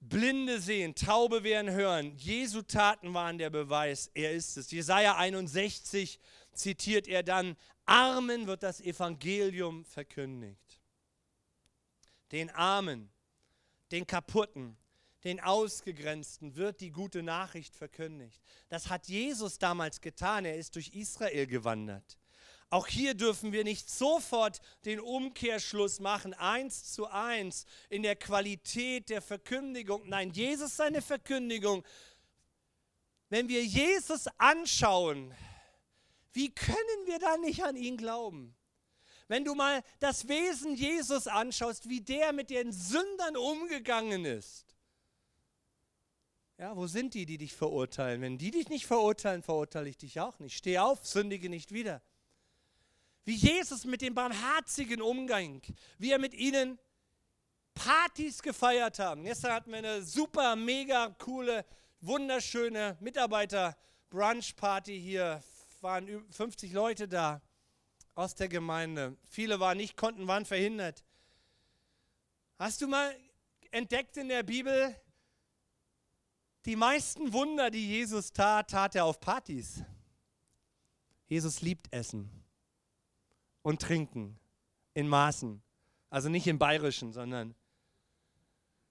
Blinde 0.00 0.60
sehen, 0.60 0.94
Taube 0.94 1.42
werden 1.42 1.70
hören. 1.70 2.16
Jesu 2.16 2.62
Taten 2.62 3.14
waren 3.14 3.38
der 3.38 3.50
Beweis, 3.50 4.10
er 4.14 4.32
ist 4.32 4.56
es. 4.56 4.70
Jesaja 4.70 5.16
61 5.16 6.20
zitiert 6.52 7.08
er 7.08 7.22
dann: 7.22 7.56
Armen 7.84 8.46
wird 8.46 8.62
das 8.62 8.80
Evangelium 8.80 9.84
verkündigt. 9.84 10.80
Den 12.32 12.50
Armen 12.50 13.10
den 13.94 14.08
Kaputten, 14.08 14.76
den 15.22 15.38
Ausgegrenzten 15.40 16.56
wird 16.56 16.80
die 16.80 16.90
gute 16.90 17.22
Nachricht 17.22 17.76
verkündigt. 17.76 18.42
Das 18.68 18.90
hat 18.90 19.06
Jesus 19.06 19.58
damals 19.58 20.00
getan. 20.00 20.44
Er 20.44 20.56
ist 20.56 20.74
durch 20.74 20.88
Israel 20.88 21.46
gewandert. 21.46 22.18
Auch 22.70 22.88
hier 22.88 23.14
dürfen 23.14 23.52
wir 23.52 23.62
nicht 23.62 23.88
sofort 23.88 24.60
den 24.84 24.98
Umkehrschluss 24.98 26.00
machen, 26.00 26.34
eins 26.34 26.92
zu 26.92 27.06
eins 27.06 27.66
in 27.88 28.02
der 28.02 28.16
Qualität 28.16 29.10
der 29.10 29.22
Verkündigung. 29.22 30.02
Nein, 30.08 30.30
Jesus 30.30 30.74
seine 30.74 31.00
Verkündigung. 31.00 31.84
Wenn 33.28 33.48
wir 33.48 33.64
Jesus 33.64 34.26
anschauen, 34.38 35.32
wie 36.32 36.52
können 36.52 37.06
wir 37.06 37.20
da 37.20 37.36
nicht 37.36 37.62
an 37.62 37.76
ihn 37.76 37.96
glauben? 37.96 38.56
Wenn 39.28 39.44
du 39.44 39.54
mal 39.54 39.82
das 40.00 40.28
Wesen 40.28 40.74
Jesus 40.74 41.26
anschaust, 41.26 41.88
wie 41.88 42.00
der 42.00 42.32
mit 42.32 42.50
den 42.50 42.72
Sündern 42.72 43.36
umgegangen 43.36 44.24
ist. 44.24 44.76
Ja, 46.58 46.76
wo 46.76 46.86
sind 46.86 47.14
die, 47.14 47.26
die 47.26 47.38
dich 47.38 47.54
verurteilen? 47.54 48.20
Wenn 48.20 48.38
die 48.38 48.50
dich 48.50 48.68
nicht 48.68 48.86
verurteilen, 48.86 49.42
verurteile 49.42 49.88
ich 49.88 49.96
dich 49.96 50.20
auch 50.20 50.38
nicht. 50.38 50.56
Steh 50.56 50.78
auf, 50.78 51.06
sündige 51.06 51.48
nicht 51.48 51.72
wieder. 51.72 52.02
Wie 53.24 53.34
Jesus 53.34 53.84
mit 53.84 54.02
dem 54.02 54.14
barmherzigen 54.14 55.00
Umgang, 55.00 55.62
wie 55.98 56.12
er 56.12 56.18
mit 56.18 56.34
ihnen 56.34 56.78
Partys 57.72 58.42
gefeiert 58.42 58.98
haben. 58.98 59.24
Gestern 59.24 59.52
hatten 59.52 59.72
wir 59.72 59.78
eine 59.78 60.02
super, 60.02 60.54
mega 60.54 61.08
coole, 61.18 61.64
wunderschöne 62.00 62.98
Mitarbeiter-Brunch-Party 63.00 65.00
hier. 65.00 65.42
Waren 65.80 66.24
50 66.30 66.72
Leute 66.72 67.08
da 67.08 67.42
aus 68.14 68.34
der 68.34 68.48
Gemeinde. 68.48 69.16
Viele 69.28 69.60
waren 69.60 69.76
nicht, 69.76 69.96
konnten, 69.96 70.26
waren 70.26 70.44
verhindert. 70.44 71.04
Hast 72.58 72.80
du 72.80 72.86
mal 72.86 73.14
entdeckt 73.70 74.16
in 74.16 74.28
der 74.28 74.42
Bibel, 74.42 74.94
die 76.64 76.76
meisten 76.76 77.32
Wunder, 77.32 77.70
die 77.70 77.86
Jesus 77.86 78.32
tat, 78.32 78.70
tat 78.70 78.94
er 78.94 79.04
auf 79.04 79.20
Partys. 79.20 79.82
Jesus 81.26 81.60
liebt 81.60 81.92
Essen 81.92 82.30
und 83.62 83.82
Trinken 83.82 84.38
in 84.94 85.08
Maßen. 85.08 85.60
Also 86.08 86.28
nicht 86.28 86.46
im 86.46 86.58
Bayerischen, 86.58 87.12
sondern 87.12 87.54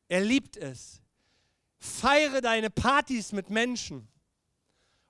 er 0.09 0.21
liebt 0.21 0.57
es. 0.57 1.01
Feiere 1.79 2.41
deine 2.41 2.69
Partys 2.69 3.31
mit 3.31 3.49
Menschen 3.49 4.07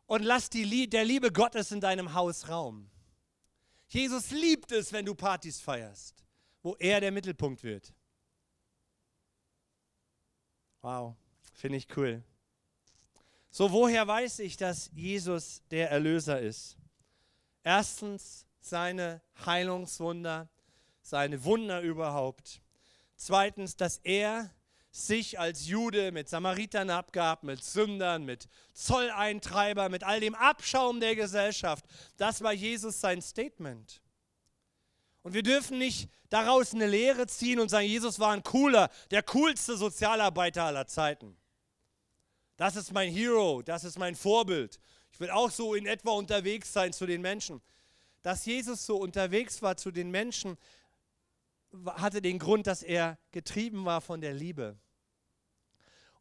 und 0.05 0.23
lass 0.23 0.49
die, 0.49 0.89
der 0.89 1.05
Liebe 1.05 1.31
Gottes 1.31 1.71
in 1.71 1.81
deinem 1.81 2.13
Haus 2.13 2.49
Raum. 2.49 2.89
Jesus 3.93 4.31
liebt 4.31 4.71
es, 4.71 4.91
wenn 4.91 5.05
du 5.05 5.13
Partys 5.13 5.61
feierst, 5.61 6.25
wo 6.63 6.75
er 6.79 6.99
der 6.99 7.11
Mittelpunkt 7.11 7.63
wird. 7.63 7.93
Wow, 10.81 11.15
finde 11.53 11.77
ich 11.77 11.87
cool. 11.95 12.23
So, 13.51 13.71
woher 13.71 14.07
weiß 14.07 14.39
ich, 14.39 14.57
dass 14.57 14.89
Jesus 14.95 15.61
der 15.69 15.91
Erlöser 15.91 16.41
ist? 16.41 16.75
Erstens 17.61 18.47
seine 18.59 19.21
Heilungswunder, 19.45 20.49
seine 21.03 21.43
Wunder 21.43 21.81
überhaupt. 21.81 22.63
Zweitens, 23.15 23.75
dass 23.75 23.99
er 23.99 24.49
sich 24.95 25.39
als 25.39 25.67
Jude 25.67 26.11
mit 26.11 26.29
Samaritern 26.29 26.91
abgab, 26.91 27.43
mit 27.43 27.63
Sündern, 27.63 28.25
mit 28.25 28.47
Zolleintreibern, 28.73 29.91
mit 29.91 30.03
all 30.03 30.19
dem 30.19 30.35
Abschaum 30.35 30.99
der 30.99 31.15
Gesellschaft. 31.15 31.83
Das 32.17 32.43
war 32.43 32.53
Jesus 32.53 33.01
sein 33.01 33.21
Statement. 33.21 34.01
Und 35.23 35.33
wir 35.33 35.41
dürfen 35.41 35.79
nicht 35.79 36.09
daraus 36.29 36.75
eine 36.75 36.85
Lehre 36.85 37.25
ziehen 37.25 37.59
und 37.59 37.69
sagen, 37.69 37.87
Jesus 37.87 38.19
war 38.19 38.33
ein 38.33 38.43
cooler, 38.43 38.89
der 39.09 39.23
coolste 39.23 39.77
Sozialarbeiter 39.77 40.63
aller 40.63 40.85
Zeiten. 40.85 41.35
Das 42.55 42.75
ist 42.75 42.93
mein 42.93 43.11
Hero, 43.11 43.63
das 43.63 43.83
ist 43.83 43.97
mein 43.97 44.15
Vorbild. 44.15 44.79
Ich 45.11 45.19
will 45.19 45.31
auch 45.31 45.49
so 45.49 45.73
in 45.73 45.87
etwa 45.87 46.11
unterwegs 46.11 46.71
sein 46.71 46.93
zu 46.93 47.07
den 47.07 47.21
Menschen. 47.21 47.63
Dass 48.21 48.45
Jesus 48.45 48.85
so 48.85 48.97
unterwegs 48.97 49.63
war 49.63 49.75
zu 49.75 49.89
den 49.89 50.11
Menschen, 50.11 50.55
hatte 51.85 52.21
den 52.21 52.37
Grund, 52.37 52.67
dass 52.67 52.83
er 52.83 53.17
getrieben 53.31 53.85
war 53.85 53.99
von 53.99 54.21
der 54.21 54.33
Liebe. 54.33 54.77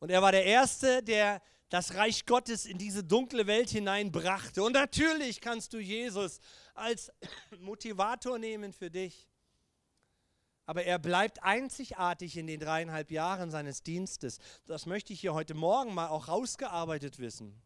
Und 0.03 0.11
er 0.11 0.21
war 0.21 0.33
der 0.33 0.45
Erste, 0.45 1.01
der 1.01 1.41
das 1.69 1.95
Reich 1.95 2.27
Gottes 2.27 2.67
in 2.67 2.77
diese 2.77 3.05
dunkle 3.05 3.47
Welt 3.47 3.71
hineinbrachte. 3.71 4.61
Und 4.61 4.73
natürlich 4.73 5.41
kannst 5.41 5.73
du 5.75 5.79
Jesus 5.79 6.41
als 6.75 7.13
Motivator 7.61 8.37
nehmen 8.37 8.73
für 8.73 8.91
dich. 8.91 9.29
Aber 10.67 10.83
er 10.83 10.99
bleibt 10.99 11.45
einzigartig 11.45 12.37
in 12.37 12.49
den 12.49 12.59
dreieinhalb 12.59 13.13
Jahren 13.13 13.53
seines 13.53 13.85
Dienstes. 13.85 14.41
Das 14.67 14.87
möchte 14.87 15.13
ich 15.13 15.21
hier 15.21 15.35
heute 15.35 15.55
Morgen 15.55 15.95
mal 15.95 16.09
auch 16.09 16.27
rausgearbeitet 16.27 17.21
wissen. 17.21 17.63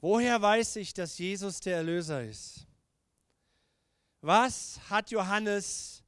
Woher 0.00 0.40
weiß 0.40 0.76
ich, 0.76 0.94
dass 0.94 1.18
Jesus 1.18 1.60
der 1.60 1.76
Erlöser 1.76 2.24
ist? 2.24 2.66
Was 4.22 4.80
hat 4.88 5.10
Johannes 5.10 6.01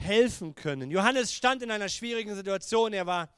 helfen 0.00 0.54
können? 0.54 0.90
Johannes 0.90 1.32
stand 1.32 1.62
in 1.62 1.70
einer 1.70 1.88
schwierigen 1.88 2.34
Situation. 2.34 2.92
Er 2.92 3.06
war, 3.06 3.28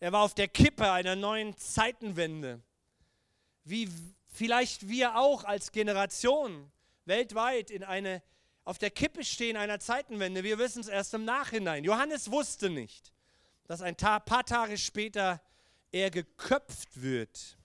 er 0.00 0.12
war 0.12 0.22
auf 0.22 0.34
der 0.34 0.48
Kippe 0.48 0.90
einer 0.90 1.16
neuen 1.16 1.56
Zeitenwende. 1.56 2.62
Wie 3.64 3.88
vielleicht 4.28 4.88
wir 4.88 5.16
auch 5.16 5.44
als 5.44 5.72
Generation 5.72 6.70
weltweit 7.04 7.70
in 7.70 7.84
eine, 7.84 8.22
auf 8.64 8.78
der 8.78 8.90
Kippe 8.90 9.24
stehen 9.24 9.56
einer 9.56 9.80
Zeitenwende. 9.80 10.42
Wir 10.42 10.58
wissen 10.58 10.80
es 10.80 10.88
erst 10.88 11.14
im 11.14 11.24
Nachhinein. 11.24 11.84
Johannes 11.84 12.30
wusste 12.30 12.70
nicht, 12.70 13.12
dass 13.66 13.82
ein 13.82 13.96
paar 13.96 14.44
Tage 14.44 14.78
später 14.78 15.40
er 15.92 16.10
geköpft 16.10 17.00
wird, 17.00 17.56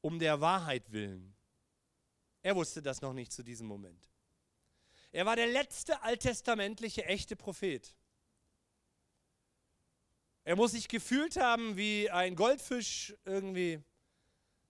um 0.00 0.18
der 0.18 0.40
Wahrheit 0.40 0.92
willen. 0.92 1.34
Er 2.42 2.56
wusste 2.56 2.82
das 2.82 3.00
noch 3.00 3.12
nicht 3.12 3.32
zu 3.32 3.42
diesem 3.42 3.66
Moment. 3.66 4.11
Er 5.12 5.26
war 5.26 5.36
der 5.36 5.46
letzte 5.46 6.02
alttestamentliche 6.02 7.04
echte 7.04 7.36
Prophet. 7.36 7.94
Er 10.44 10.56
muss 10.56 10.72
sich 10.72 10.88
gefühlt 10.88 11.36
haben 11.36 11.76
wie 11.76 12.10
ein 12.10 12.34
Goldfisch 12.34 13.14
irgendwie 13.24 13.80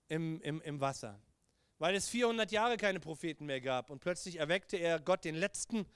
im, 0.09 0.41
im, 0.43 0.61
im 0.61 0.81
Wasser, 0.81 1.19
weil 1.79 1.95
es 1.95 2.09
400 2.09 2.51
Jahre 2.53 2.77
keine 2.77 3.01
Propheten 3.01 3.47
mehr 3.47 3.61
gab 3.61 3.89
und 3.89 4.01
plötzlich 4.01 4.37
erweckte 4.37 4.77
er 4.77 5.01
Gott 5.01 5.25
den 5.25 5.37
letzten 5.37 5.87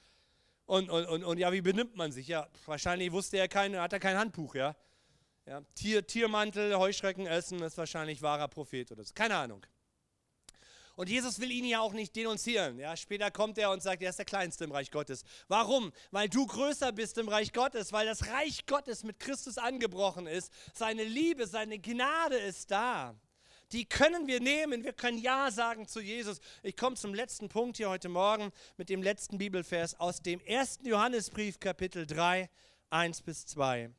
und, 0.64 0.90
und, 0.90 1.06
und, 1.06 1.24
und 1.24 1.38
ja, 1.38 1.52
wie 1.52 1.60
benimmt 1.60 1.96
man 1.96 2.10
sich? 2.10 2.28
Ja, 2.28 2.48
wahrscheinlich 2.64 3.12
wusste 3.12 3.36
er 3.36 3.48
kein, 3.48 3.78
hat 3.78 3.92
er 3.92 4.00
kein 4.00 4.16
Handbuch, 4.16 4.54
ja. 4.54 4.74
ja 5.44 5.60
Tier, 5.74 6.06
Tiermantel, 6.06 6.76
Heuschrecken 6.76 7.26
essen, 7.26 7.60
ist 7.62 7.76
wahrscheinlich 7.78 8.22
wahrer 8.22 8.48
Prophet 8.48 8.90
oder 8.92 9.04
so. 9.04 9.12
Keine 9.14 9.36
Ahnung. 9.36 9.64
Und 10.96 11.10
Jesus 11.10 11.38
will 11.40 11.50
ihn 11.50 11.66
ja 11.66 11.80
auch 11.80 11.92
nicht 11.92 12.16
denunzieren. 12.16 12.78
Ja, 12.78 12.96
später 12.96 13.30
kommt 13.30 13.58
er 13.58 13.70
und 13.70 13.82
sagt, 13.82 14.02
er 14.02 14.10
ist 14.10 14.18
der 14.18 14.24
Kleinste 14.24 14.64
im 14.64 14.72
Reich 14.72 14.90
Gottes. 14.90 15.24
Warum? 15.46 15.92
Weil 16.10 16.30
du 16.30 16.46
größer 16.46 16.90
bist 16.90 17.18
im 17.18 17.28
Reich 17.28 17.52
Gottes, 17.52 17.92
weil 17.92 18.06
das 18.06 18.28
Reich 18.28 18.64
Gottes 18.64 19.04
mit 19.04 19.20
Christus 19.20 19.58
angebrochen 19.58 20.26
ist. 20.26 20.50
Seine 20.74 21.04
Liebe, 21.04 21.46
seine 21.46 21.78
Gnade 21.78 22.38
ist 22.38 22.70
da. 22.70 23.14
Die 23.72 23.84
können 23.84 24.26
wir 24.26 24.40
nehmen. 24.40 24.84
Wir 24.84 24.94
können 24.94 25.18
Ja 25.18 25.50
sagen 25.50 25.86
zu 25.86 26.00
Jesus. 26.00 26.40
Ich 26.62 26.76
komme 26.76 26.96
zum 26.96 27.12
letzten 27.12 27.50
Punkt 27.50 27.76
hier 27.76 27.90
heute 27.90 28.08
Morgen 28.08 28.50
mit 28.78 28.88
dem 28.88 29.02
letzten 29.02 29.36
Bibelvers 29.36 30.00
aus 30.00 30.22
dem 30.22 30.40
ersten 30.40 30.86
Johannesbrief, 30.86 31.60
Kapitel 31.60 32.06
3, 32.06 32.48
1 32.88 33.20
bis 33.20 33.44
2. 33.46 33.90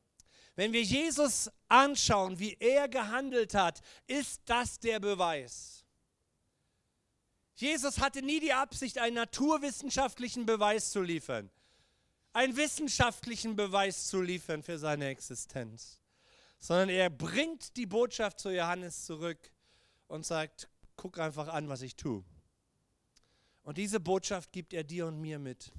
Wenn 0.55 0.73
wir 0.73 0.81
Jesus 0.81 1.51
anschauen, 1.67 2.39
wie 2.39 2.57
er 2.60 2.88
gehandelt 2.88 3.53
hat, 3.53 3.81
ist 4.07 4.41
das 4.45 4.79
der 4.79 4.99
Beweis. 4.99 5.77
Jesus 7.58 8.00
hatte 8.00 8.22
nie 8.22 8.39
die 8.39 8.54
Absicht, 8.54 9.00
einen 9.00 9.15
naturwissenschaftlichen 9.15 10.46
Beweis 10.46 10.91
zu 10.91 11.02
liefern, 11.02 11.50
einen 12.32 12.56
wissenschaftlichen 12.56 13.56
Beweis 13.56 14.06
zu 14.06 14.22
liefern 14.22 14.62
für 14.62 14.78
seine 14.78 15.08
Existenz, 15.08 16.00
sondern 16.60 16.89
er 16.89 17.10
bringt 17.10 17.76
die 17.76 17.88
Botschaft 17.88 18.39
zu 18.39 18.52
Johannes 18.54 19.06
zurück 19.06 19.39
und 20.08 20.24
sagt, 20.24 20.70
guck 20.98 21.17
einfach 21.17 21.48
an, 21.48 21.67
was 21.67 21.82
ich 21.82 21.96
tue. 21.96 22.24
Und 23.63 23.80
diese 23.80 24.00
Botschaft 24.00 24.52
gibt 24.52 24.72
er 24.72 24.84
dir 24.84 25.08
und 25.08 25.20
mir 25.20 25.39
mit. 25.39 25.72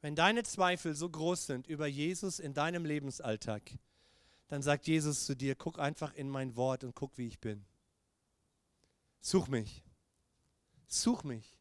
Wenn 0.00 0.14
deine 0.14 0.44
Zweifel 0.44 0.94
so 0.94 1.10
groß 1.10 1.44
sind 1.44 1.66
über 1.66 1.88
Jesus 1.88 2.38
in 2.38 2.54
deinem 2.54 2.84
Lebensalltag, 2.84 3.72
dann 4.46 4.62
sagt 4.62 4.86
Jesus 4.86 5.26
zu 5.26 5.34
dir, 5.34 5.56
guck 5.56 5.80
einfach 5.80 6.14
in 6.14 6.28
mein 6.28 6.54
Wort 6.54 6.84
und 6.84 6.94
guck, 6.94 7.18
wie 7.18 7.26
ich 7.26 7.40
bin. 7.40 7.64
Such 9.20 9.48
mich. 9.48 9.82
Such 10.92 11.24
mich. 11.24 11.56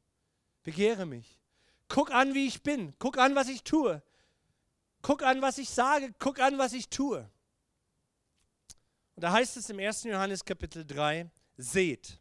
Begehre 0.61 1.05
mich. 1.05 1.39
Guck 1.87 2.11
an, 2.11 2.33
wie 2.33 2.47
ich 2.47 2.63
bin. 2.63 2.93
Guck 2.99 3.17
an, 3.17 3.33
was 3.33 3.47
ich 3.47 3.63
tue. 3.63 4.03
Guck 5.01 5.23
an, 5.23 5.41
was 5.41 5.57
ich 5.57 5.69
sage. 5.69 6.13
Guck 6.19 6.41
an, 6.41 6.57
was 6.57 6.73
ich 6.73 6.89
tue. 6.89 7.19
Und 9.15 9.23
da 9.23 9.31
heißt 9.31 9.55
es 9.55 9.69
im 9.69 9.79
1. 9.79 10.03
Johannes 10.03 10.43
Kapitel 10.43 10.85
3, 10.85 11.31
seht. 11.55 12.19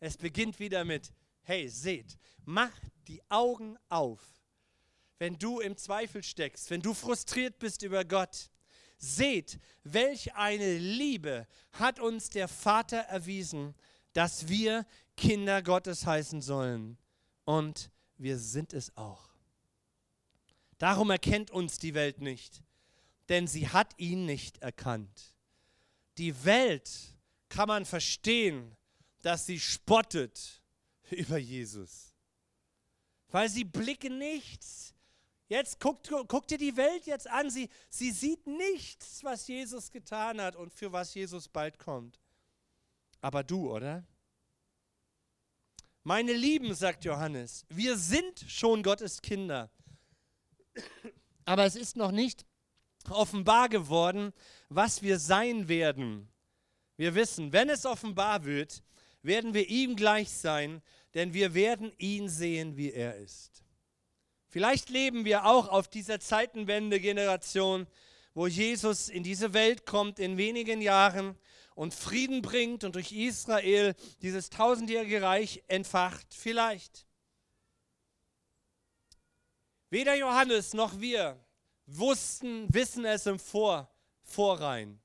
Es 0.00 0.16
beginnt 0.16 0.58
wieder 0.58 0.82
mit, 0.82 1.12
hey, 1.42 1.68
seht. 1.68 2.16
Mach 2.46 2.72
die 3.06 3.20
Augen 3.28 3.76
auf. 3.90 4.22
Wenn 5.18 5.38
du 5.38 5.60
im 5.60 5.76
Zweifel 5.76 6.22
steckst, 6.22 6.70
wenn 6.70 6.80
du 6.80 6.94
frustriert 6.94 7.58
bist 7.58 7.82
über 7.82 8.02
Gott, 8.02 8.48
seht, 8.96 9.58
welch 9.82 10.34
eine 10.34 10.78
Liebe 10.78 11.46
hat 11.72 12.00
uns 12.00 12.30
der 12.30 12.48
Vater 12.48 12.98
erwiesen, 12.98 13.74
dass 14.14 14.48
wir 14.48 14.86
Kinder 15.16 15.62
Gottes 15.62 16.06
heißen 16.06 16.40
sollen. 16.40 16.96
Und 17.44 17.90
wir 18.16 18.38
sind 18.38 18.72
es 18.72 18.96
auch. 18.96 19.28
Darum 20.78 21.10
erkennt 21.10 21.50
uns 21.50 21.78
die 21.78 21.94
Welt 21.94 22.20
nicht, 22.20 22.62
denn 23.28 23.46
sie 23.46 23.68
hat 23.68 23.92
ihn 23.98 24.26
nicht 24.26 24.58
erkannt. 24.58 25.36
Die 26.18 26.44
Welt 26.44 26.90
kann 27.48 27.68
man 27.68 27.84
verstehen, 27.84 28.76
dass 29.22 29.46
sie 29.46 29.60
spottet 29.60 30.62
über 31.10 31.38
Jesus, 31.38 32.14
weil 33.28 33.48
sie 33.48 33.64
blicken 33.64 34.18
nichts. 34.18 34.94
Jetzt 35.48 35.78
guckt, 35.78 36.10
guckt 36.28 36.50
dir 36.50 36.58
die 36.58 36.76
Welt 36.76 37.06
jetzt 37.06 37.28
an, 37.28 37.50
sie, 37.50 37.68
sie 37.90 38.10
sieht 38.10 38.46
nichts, 38.46 39.22
was 39.22 39.46
Jesus 39.46 39.90
getan 39.90 40.40
hat 40.40 40.56
und 40.56 40.72
für 40.72 40.90
was 40.90 41.14
Jesus 41.14 41.48
bald 41.48 41.78
kommt. 41.78 42.18
Aber 43.24 43.42
du, 43.42 43.72
oder? 43.72 44.04
Meine 46.02 46.34
Lieben, 46.34 46.74
sagt 46.74 47.06
Johannes, 47.06 47.64
wir 47.70 47.96
sind 47.96 48.44
schon 48.46 48.82
Gottes 48.82 49.22
Kinder. 49.22 49.70
Aber 51.46 51.64
es 51.64 51.74
ist 51.74 51.96
noch 51.96 52.10
nicht 52.10 52.44
offenbar 53.08 53.70
geworden, 53.70 54.34
was 54.68 55.00
wir 55.00 55.18
sein 55.18 55.68
werden. 55.68 56.28
Wir 56.98 57.14
wissen, 57.14 57.50
wenn 57.54 57.70
es 57.70 57.86
offenbar 57.86 58.44
wird, 58.44 58.82
werden 59.22 59.54
wir 59.54 59.70
ihm 59.70 59.96
gleich 59.96 60.28
sein, 60.28 60.82
denn 61.14 61.32
wir 61.32 61.54
werden 61.54 61.94
ihn 61.96 62.28
sehen, 62.28 62.76
wie 62.76 62.92
er 62.92 63.16
ist. 63.16 63.64
Vielleicht 64.48 64.90
leben 64.90 65.24
wir 65.24 65.46
auch 65.46 65.68
auf 65.68 65.88
dieser 65.88 66.20
Zeitenwende-Generation, 66.20 67.86
wo 68.34 68.46
Jesus 68.46 69.08
in 69.08 69.22
diese 69.22 69.54
Welt 69.54 69.86
kommt 69.86 70.18
in 70.18 70.36
wenigen 70.36 70.82
Jahren 70.82 71.38
und 71.74 71.92
Frieden 71.92 72.42
bringt 72.42 72.84
und 72.84 72.94
durch 72.94 73.12
Israel 73.12 73.94
dieses 74.22 74.50
tausendjährige 74.50 75.22
Reich 75.22 75.62
entfacht. 75.68 76.26
Vielleicht. 76.30 77.06
Weder 79.90 80.14
Johannes 80.14 80.72
noch 80.74 81.00
wir 81.00 81.38
wussten, 81.86 82.72
wissen 82.72 83.04
es 83.04 83.26
im 83.26 83.38
Vor, 83.38 83.90
Vorrein. 84.22 85.00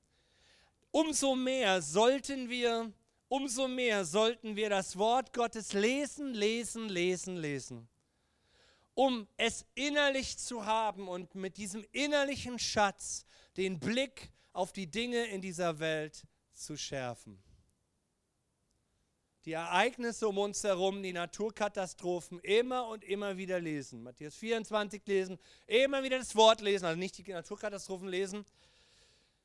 Umso 0.90 1.36
mehr 1.36 1.82
sollten 1.82 2.48
wir, 2.48 2.92
umso 3.28 3.68
mehr 3.68 4.04
sollten 4.04 4.56
wir 4.56 4.70
das 4.70 4.96
Wort 4.98 5.32
Gottes 5.32 5.72
lesen, 5.72 6.34
lesen, 6.34 6.88
lesen, 6.88 7.36
lesen, 7.36 7.88
um 8.94 9.28
es 9.36 9.64
innerlich 9.74 10.38
zu 10.38 10.66
haben 10.66 11.06
und 11.06 11.34
mit 11.36 11.56
diesem 11.56 11.84
innerlichen 11.92 12.58
Schatz 12.58 13.24
den 13.56 13.78
Blick 13.78 14.32
auf 14.52 14.72
die 14.72 14.90
Dinge 14.90 15.26
in 15.26 15.40
dieser 15.40 15.78
Welt 15.78 16.26
zu 16.60 16.76
schärfen. 16.76 17.42
Die 19.46 19.52
Ereignisse 19.52 20.28
um 20.28 20.36
uns 20.36 20.62
herum, 20.62 21.02
die 21.02 21.14
Naturkatastrophen 21.14 22.40
immer 22.40 22.88
und 22.88 23.02
immer 23.04 23.38
wieder 23.38 23.58
lesen. 23.58 24.02
Matthäus 24.02 24.36
24 24.36 25.02
lesen, 25.06 25.38
immer 25.66 26.02
wieder 26.02 26.18
das 26.18 26.36
Wort 26.36 26.60
lesen, 26.60 26.84
also 26.84 26.98
nicht 26.98 27.16
die 27.16 27.32
Naturkatastrophen 27.32 28.08
lesen, 28.08 28.44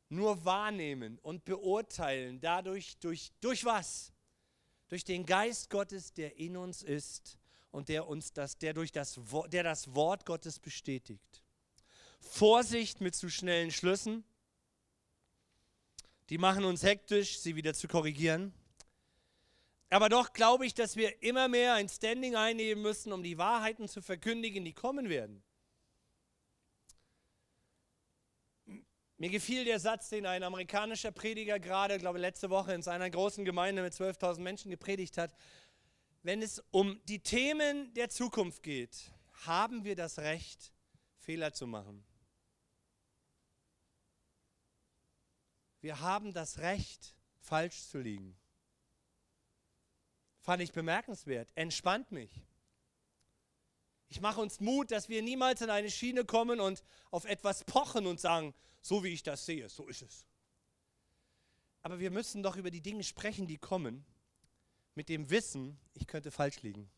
nur 0.10 0.43
wahrnehmen 0.43 1.17
und 1.19 1.45
beurteilen. 1.45 2.41
Dadurch, 2.41 2.97
durch, 2.97 3.32
durch 3.39 3.63
was? 3.63 4.12
Durch 4.89 5.06
den 5.06 5.25
Geist 5.25 5.69
Gottes, 5.69 6.13
der 6.13 6.38
in 6.38 6.58
uns 6.58 6.84
ist 6.84 7.38
und 7.71 7.88
der 7.88 8.08
uns 8.08 8.34
das, 8.34 8.58
der 8.58 8.73
durch 8.73 8.91
das, 8.91 9.19
der 9.47 9.63
das 9.63 9.95
Wort 9.95 10.25
Gottes 10.25 10.60
bestätigt. 10.60 11.41
Vorsicht 12.19 12.99
mit 12.99 13.15
zu 13.15 13.30
schnellen 13.30 13.71
Schlüssen. 13.71 14.25
Die 16.29 16.38
machen 16.38 16.65
uns 16.65 16.83
hektisch, 16.83 17.39
sie 17.39 17.55
wieder 17.55 17.73
zu 17.73 17.88
korrigieren. 17.88 18.53
Aber 19.89 20.09
doch 20.09 20.33
glaube 20.33 20.65
ich, 20.65 20.73
dass 20.73 20.95
wir 20.95 21.21
immer 21.21 21.47
mehr 21.47 21.75
ein 21.75 21.88
Standing 21.88 22.35
einnehmen 22.35 22.81
müssen, 22.81 23.13
um 23.13 23.23
die 23.23 23.38
Wahrheiten 23.38 23.88
zu 23.88 24.01
verkündigen, 24.01 24.65
die 24.65 24.73
kommen 24.73 25.09
werden. 25.09 25.43
Mir 29.17 29.29
gefiel 29.29 29.63
der 29.63 29.79
Satz, 29.79 30.09
den 30.09 30.25
ein 30.25 30.43
amerikanischer 30.43 31.11
Prediger 31.11 31.59
gerade, 31.59 31.99
glaube 31.99 32.19
letzte 32.19 32.49
Woche 32.49 32.73
in 32.73 32.81
seiner 32.81 33.09
großen 33.09 33.45
Gemeinde 33.45 33.81
mit 33.81 33.93
12.000 33.93 34.41
Menschen 34.41 34.71
gepredigt 34.71 35.17
hat 35.17 35.33
wenn 36.25 36.41
es 36.41 36.61
um 36.71 36.99
die 37.05 37.19
Themen 37.19 37.93
der 37.93 38.09
Zukunft 38.09 38.63
geht, 38.63 39.11
haben 39.45 39.83
wir 39.83 39.95
das 39.95 40.17
Recht, 40.17 40.73
Fehler 41.19 41.53
zu 41.53 41.67
machen. 41.67 42.03
Wir 45.85 45.99
haben 45.99 46.33
das 46.33 46.57
Recht, 46.57 47.15
falsch 47.37 47.83
zu 47.83 47.99
liegen. 47.99 48.35
Fand 50.39 50.63
ich 50.63 50.71
bemerkenswert. 50.71 51.47
Entspannt 51.53 52.11
mich. 52.11 52.41
Ich 54.07 54.19
mache 54.19 54.41
uns 54.41 54.59
Mut, 54.59 54.89
dass 54.89 55.09
wir 55.09 55.21
niemals 55.21 55.61
in 55.61 55.69
eine 55.69 55.91
Schiene 55.91 56.25
kommen 56.25 56.59
und 56.59 56.83
auf 57.11 57.25
etwas 57.25 57.63
pochen 57.65 58.07
und 58.07 58.19
sagen, 58.19 58.55
so 58.81 59.03
wie 59.03 59.09
ich 59.09 59.21
das 59.21 59.45
sehe, 59.45 59.69
so 59.69 59.87
ist 59.87 60.01
es. 60.01 60.25
Aber 61.83 61.99
wir 61.99 62.09
müssen 62.09 62.41
doch 62.41 62.55
über 62.55 62.71
die 62.71 62.81
Dinge 62.81 63.03
sprechen, 63.03 63.45
die 63.45 63.59
kommen 63.59 64.07
mit 64.95 65.07
dem 65.07 65.29
Wissen, 65.29 65.79
ich 65.93 66.07
könnte 66.07 66.31
falsch 66.31 66.63
liegen. 66.63 66.89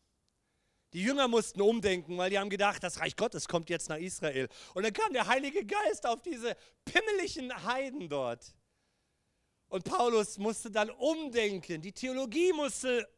Die 0.94 1.02
Jünger 1.02 1.28
mussten 1.28 1.60
umdenken, 1.60 2.16
weil 2.16 2.30
die 2.30 2.38
haben 2.38 2.48
gedacht, 2.48 2.82
das 2.82 3.00
Reich 3.00 3.16
Gottes 3.16 3.48
kommt 3.48 3.68
jetzt 3.68 3.90
nach 3.90 3.98
Israel. 3.98 4.48
Und 4.72 4.84
dann 4.84 4.94
kam 4.94 5.12
der 5.12 5.26
Heilige 5.26 5.66
Geist 5.66 6.06
auf 6.06 6.22
diese 6.22 6.56
pimmeligen 6.86 7.52
Heiden 7.66 8.08
dort. 8.08 8.54
Und 9.68 9.84
Paulus 9.84 10.38
musste 10.38 10.70
dann 10.70 10.90
umdenken. 10.90 11.82
Die 11.82 11.92
Theologie 11.92 12.52
musste 12.52 13.08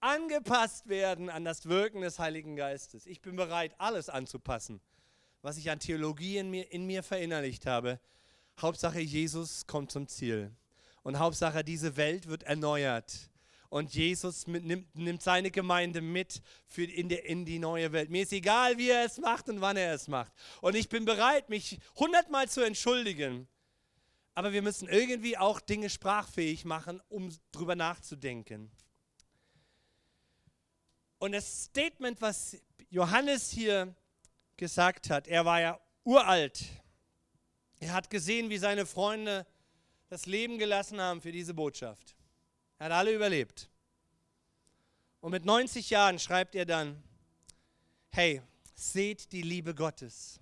angepasst 0.00 0.88
werden 0.88 1.30
an 1.30 1.44
das 1.44 1.66
Wirken 1.66 2.00
des 2.00 2.18
Heiligen 2.18 2.56
Geistes. 2.56 3.06
Ich 3.06 3.20
bin 3.20 3.36
bereit, 3.36 3.74
alles 3.78 4.08
anzupassen, 4.08 4.80
was 5.42 5.56
ich 5.56 5.70
an 5.70 5.80
Theologie 5.80 6.38
in 6.38 6.50
mir, 6.50 6.70
in 6.72 6.86
mir 6.86 7.02
verinnerlicht 7.02 7.66
habe. 7.66 8.00
Hauptsache, 8.60 9.00
Jesus 9.00 9.66
kommt 9.66 9.92
zum 9.92 10.08
Ziel. 10.08 10.52
Und 11.02 11.18
Hauptsache, 11.18 11.64
diese 11.64 11.96
Welt 11.96 12.28
wird 12.28 12.42
erneuert 12.42 13.30
und 13.70 13.94
Jesus 13.94 14.46
nimmt, 14.46 14.94
nimmt, 14.94 15.22
seine 15.22 15.50
Gemeinde 15.50 16.00
mit 16.00 16.42
für 16.66 16.84
in, 16.84 17.08
der, 17.08 17.26
in 17.26 17.44
die 17.44 17.58
neue 17.58 17.92
Welt. 17.92 18.10
Mir 18.10 18.22
ist 18.22 18.32
egal, 18.32 18.78
wie 18.78 18.90
er 18.90 19.04
es 19.04 19.18
macht 19.18 19.48
und 19.48 19.60
wann 19.60 19.76
er 19.76 19.94
es 19.94 20.08
macht. 20.08 20.32
Und 20.60 20.74
ich 20.74 20.88
bin 20.88 21.04
bereit, 21.04 21.48
mich 21.48 21.78
hundertmal 21.96 22.48
zu 22.48 22.62
entschuldigen. 22.62 23.46
Aber 24.38 24.52
wir 24.52 24.62
müssen 24.62 24.88
irgendwie 24.88 25.36
auch 25.36 25.58
Dinge 25.58 25.90
sprachfähig 25.90 26.64
machen, 26.64 27.02
um 27.08 27.36
drüber 27.50 27.74
nachzudenken. 27.74 28.70
Und 31.18 31.32
das 31.32 31.64
Statement, 31.64 32.22
was 32.22 32.56
Johannes 32.88 33.50
hier 33.50 33.96
gesagt 34.56 35.10
hat, 35.10 35.26
er 35.26 35.44
war 35.44 35.60
ja 35.60 35.80
uralt. 36.04 36.64
Er 37.80 37.92
hat 37.92 38.10
gesehen, 38.10 38.48
wie 38.48 38.58
seine 38.58 38.86
Freunde 38.86 39.44
das 40.06 40.26
Leben 40.26 40.56
gelassen 40.56 41.00
haben 41.00 41.20
für 41.20 41.32
diese 41.32 41.52
Botschaft. 41.52 42.14
Er 42.78 42.84
hat 42.86 42.92
alle 42.92 43.12
überlebt. 43.12 43.68
Und 45.18 45.32
mit 45.32 45.44
90 45.44 45.90
Jahren 45.90 46.20
schreibt 46.20 46.54
er 46.54 46.64
dann, 46.64 47.02
hey, 48.10 48.40
seht 48.76 49.32
die 49.32 49.42
Liebe 49.42 49.74
Gottes. 49.74 50.38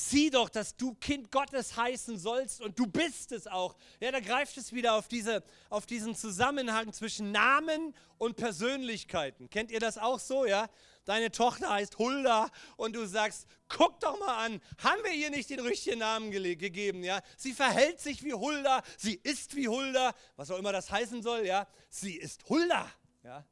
Sieh 0.00 0.30
doch, 0.30 0.48
dass 0.48 0.76
du 0.76 0.94
Kind 0.94 1.32
Gottes 1.32 1.76
heißen 1.76 2.18
sollst 2.18 2.60
und 2.60 2.78
du 2.78 2.86
bist 2.86 3.32
es 3.32 3.48
auch. 3.48 3.76
Ja, 3.98 4.12
da 4.12 4.20
greift 4.20 4.56
es 4.56 4.72
wieder 4.72 4.94
auf, 4.94 5.08
diese, 5.08 5.42
auf 5.70 5.86
diesen 5.86 6.14
Zusammenhang 6.14 6.92
zwischen 6.92 7.32
Namen 7.32 7.94
und 8.16 8.36
Persönlichkeiten. 8.36 9.50
Kennt 9.50 9.72
ihr 9.72 9.80
das 9.80 9.98
auch 9.98 10.20
so, 10.20 10.46
ja? 10.46 10.68
deine 11.04 11.32
Tochter 11.32 11.70
heißt 11.70 11.98
Hulda 11.98 12.48
und 12.76 12.94
du 12.94 13.06
sagst, 13.06 13.48
guck 13.66 13.98
doch 13.98 14.20
mal 14.20 14.44
an, 14.44 14.60
haben 14.78 15.02
wir 15.02 15.12
ihr 15.12 15.30
nicht 15.30 15.50
den 15.50 15.60
richtigen 15.60 15.98
Namen 15.98 16.30
gegeben, 16.30 17.02
ja? 17.02 17.20
Sie 17.36 17.52
verhält 17.52 17.98
sich 17.98 18.22
wie 18.22 18.34
Hulda, 18.34 18.82
sie 18.98 19.18
ist 19.22 19.56
wie 19.56 19.68
Hulda, 19.68 20.14
was 20.36 20.50
auch 20.50 20.58
immer 20.58 20.72
das 20.72 20.90
heißen 20.92 21.22
soll, 21.22 21.46
ja? 21.46 21.66
Sie 21.88 22.14
ist 22.14 22.48
Hulda, 22.48 22.88
ja? 23.24 23.44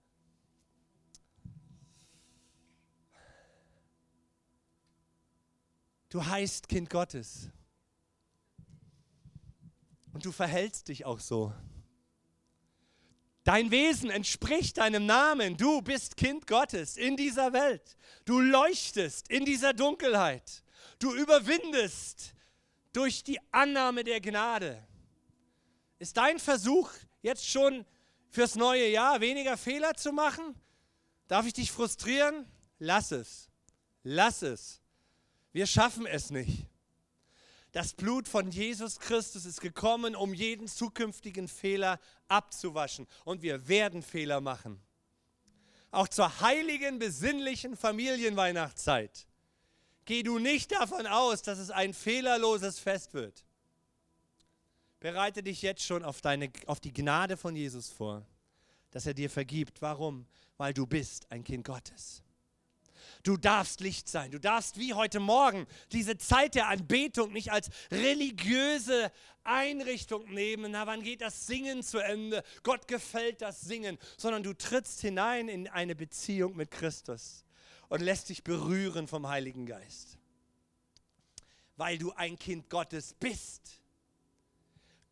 Du 6.16 6.24
heißt 6.24 6.70
Kind 6.70 6.88
Gottes. 6.88 7.50
Und 10.14 10.24
du 10.24 10.32
verhältst 10.32 10.88
dich 10.88 11.04
auch 11.04 11.20
so. 11.20 11.52
Dein 13.44 13.70
Wesen 13.70 14.08
entspricht 14.08 14.78
deinem 14.78 15.04
Namen. 15.04 15.58
Du 15.58 15.82
bist 15.82 16.16
Kind 16.16 16.46
Gottes 16.46 16.96
in 16.96 17.18
dieser 17.18 17.52
Welt. 17.52 17.98
Du 18.24 18.40
leuchtest 18.40 19.28
in 19.28 19.44
dieser 19.44 19.74
Dunkelheit. 19.74 20.62
Du 20.98 21.14
überwindest 21.14 22.32
durch 22.94 23.22
die 23.22 23.38
Annahme 23.52 24.02
der 24.02 24.22
Gnade. 24.22 24.82
Ist 25.98 26.16
dein 26.16 26.38
Versuch 26.38 26.90
jetzt 27.20 27.46
schon 27.46 27.84
fürs 28.30 28.54
neue 28.54 28.88
Jahr 28.88 29.20
weniger 29.20 29.58
Fehler 29.58 29.92
zu 29.92 30.12
machen? 30.12 30.54
Darf 31.28 31.44
ich 31.44 31.52
dich 31.52 31.70
frustrieren? 31.70 32.50
Lass 32.78 33.12
es. 33.12 33.50
Lass 34.02 34.40
es. 34.40 34.80
Wir 35.56 35.66
schaffen 35.66 36.04
es 36.04 36.28
nicht. 36.28 36.66
Das 37.72 37.94
Blut 37.94 38.28
von 38.28 38.50
Jesus 38.50 39.00
Christus 39.00 39.46
ist 39.46 39.62
gekommen, 39.62 40.14
um 40.14 40.34
jeden 40.34 40.68
zukünftigen 40.68 41.48
Fehler 41.48 41.98
abzuwaschen. 42.28 43.06
Und 43.24 43.40
wir 43.40 43.66
werden 43.66 44.02
Fehler 44.02 44.42
machen. 44.42 44.78
Auch 45.90 46.08
zur 46.08 46.42
heiligen, 46.42 46.98
besinnlichen 46.98 47.74
Familienweihnachtszeit. 47.74 49.26
Geh 50.04 50.22
du 50.22 50.38
nicht 50.38 50.72
davon 50.72 51.06
aus, 51.06 51.40
dass 51.40 51.58
es 51.58 51.70
ein 51.70 51.94
fehlerloses 51.94 52.78
Fest 52.78 53.14
wird. 53.14 53.42
Bereite 55.00 55.42
dich 55.42 55.62
jetzt 55.62 55.84
schon 55.84 56.04
auf, 56.04 56.20
deine, 56.20 56.52
auf 56.66 56.80
die 56.80 56.92
Gnade 56.92 57.38
von 57.38 57.56
Jesus 57.56 57.88
vor, 57.88 58.26
dass 58.90 59.06
er 59.06 59.14
dir 59.14 59.30
vergibt. 59.30 59.80
Warum? 59.80 60.26
Weil 60.58 60.74
du 60.74 60.86
bist 60.86 61.32
ein 61.32 61.42
Kind 61.42 61.64
Gottes. 61.64 62.22
Du 63.22 63.36
darfst 63.36 63.80
Licht 63.80 64.08
sein. 64.08 64.30
Du 64.30 64.40
darfst 64.40 64.78
wie 64.78 64.94
heute 64.94 65.20
Morgen 65.20 65.66
diese 65.92 66.18
Zeit 66.18 66.54
der 66.54 66.68
Anbetung 66.68 67.32
nicht 67.32 67.52
als 67.52 67.70
religiöse 67.90 69.10
Einrichtung 69.44 70.32
nehmen. 70.32 70.72
Na, 70.72 70.86
wann 70.86 71.02
geht 71.02 71.20
das 71.20 71.46
Singen 71.46 71.82
zu 71.82 71.98
Ende? 71.98 72.42
Gott 72.62 72.88
gefällt 72.88 73.42
das 73.42 73.60
Singen, 73.60 73.98
sondern 74.16 74.42
du 74.42 74.52
trittst 74.52 75.00
hinein 75.00 75.48
in 75.48 75.68
eine 75.68 75.94
Beziehung 75.94 76.56
mit 76.56 76.70
Christus 76.70 77.44
und 77.88 78.02
lässt 78.02 78.28
dich 78.28 78.44
berühren 78.44 79.06
vom 79.06 79.28
Heiligen 79.28 79.66
Geist. 79.66 80.18
Weil 81.76 81.98
du 81.98 82.12
ein 82.12 82.38
Kind 82.38 82.68
Gottes 82.70 83.14
bist. 83.14 83.80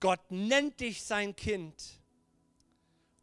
Gott 0.00 0.30
nennt 0.30 0.80
dich 0.80 1.02
sein 1.02 1.35
Kind 1.37 2.00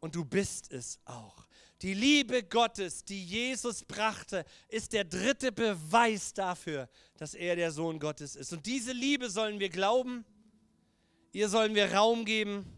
und 0.00 0.14
du 0.14 0.24
bist 0.24 0.72
es 0.72 0.98
auch. 1.04 1.46
Die 1.82 1.94
Liebe 1.94 2.44
Gottes, 2.44 3.04
die 3.04 3.24
Jesus 3.24 3.84
brachte, 3.84 4.44
ist 4.68 4.92
der 4.92 5.04
dritte 5.04 5.50
Beweis 5.50 6.32
dafür, 6.32 6.88
dass 7.16 7.34
er 7.34 7.56
der 7.56 7.72
Sohn 7.72 7.98
Gottes 7.98 8.36
ist. 8.36 8.52
Und 8.52 8.66
diese 8.66 8.92
Liebe 8.92 9.28
sollen 9.28 9.58
wir 9.58 9.68
glauben, 9.68 10.24
ihr 11.32 11.48
sollen 11.48 11.74
wir 11.74 11.92
Raum 11.92 12.24
geben. 12.24 12.72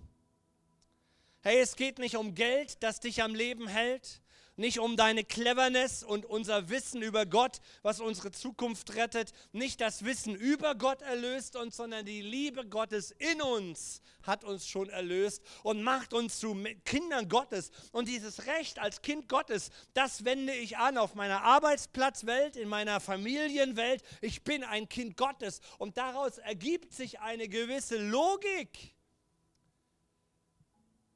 Hey, 1.43 1.61
es 1.61 1.77
geht 1.77 1.99
nicht 1.99 2.17
um 2.17 2.35
Geld, 2.35 2.83
das 2.83 3.01
dich 3.01 3.23
am 3.23 3.35
Leben 3.35 3.69
hält 3.69 4.23
nicht 4.57 4.79
um 4.79 4.97
deine 4.97 5.25
Cleverness 5.25 6.03
und 6.03 6.27
unser 6.27 6.69
Wissen 6.69 7.03
über 7.03 7.27
Gott, 7.27 7.61
was 7.83 8.01
unsere 8.01 8.31
Zukunft 8.31 8.95
rettet, 8.95 9.33
nicht 9.53 9.81
das 9.81 10.05
Wissen 10.05 10.35
über 10.35 10.75
Gott 10.75 11.03
erlöst 11.03 11.57
uns, 11.57 11.77
sondern 11.77 12.05
die 12.05 12.23
Liebe 12.23 12.67
Gottes 12.67 13.11
in 13.11 13.43
uns 13.43 14.03
hat 14.23 14.45
uns 14.45 14.67
schon 14.67 14.89
erlöst 14.89 15.43
und 15.63 15.83
macht 15.83 16.13
uns 16.13 16.39
zu 16.39 16.55
Kindern 16.85 17.29
Gottes. 17.29 17.71
Und 17.93 18.09
dieses 18.09 18.47
Recht 18.47 18.79
als 18.79 19.03
Kind 19.03 19.29
Gottes, 19.29 19.71
das 19.93 20.25
wende 20.25 20.55
ich 20.55 20.79
an 20.79 20.99
auf 20.99 21.15
meiner 21.15 21.43
Arbeitsplatzwelt, 21.43 22.57
in 22.57 22.69
meiner 22.69 23.01
Familienwelt. 23.01 24.03
Ich 24.21 24.43
bin 24.45 24.65
ein 24.65 24.89
Kind 24.89 25.17
Gottes 25.17 25.61
und 25.79 25.99
daraus 25.99 26.39
ergibt 26.39 26.93
sich 26.93 27.21
eine 27.21 27.49
gewisse 27.49 27.99
Logik 27.99 28.94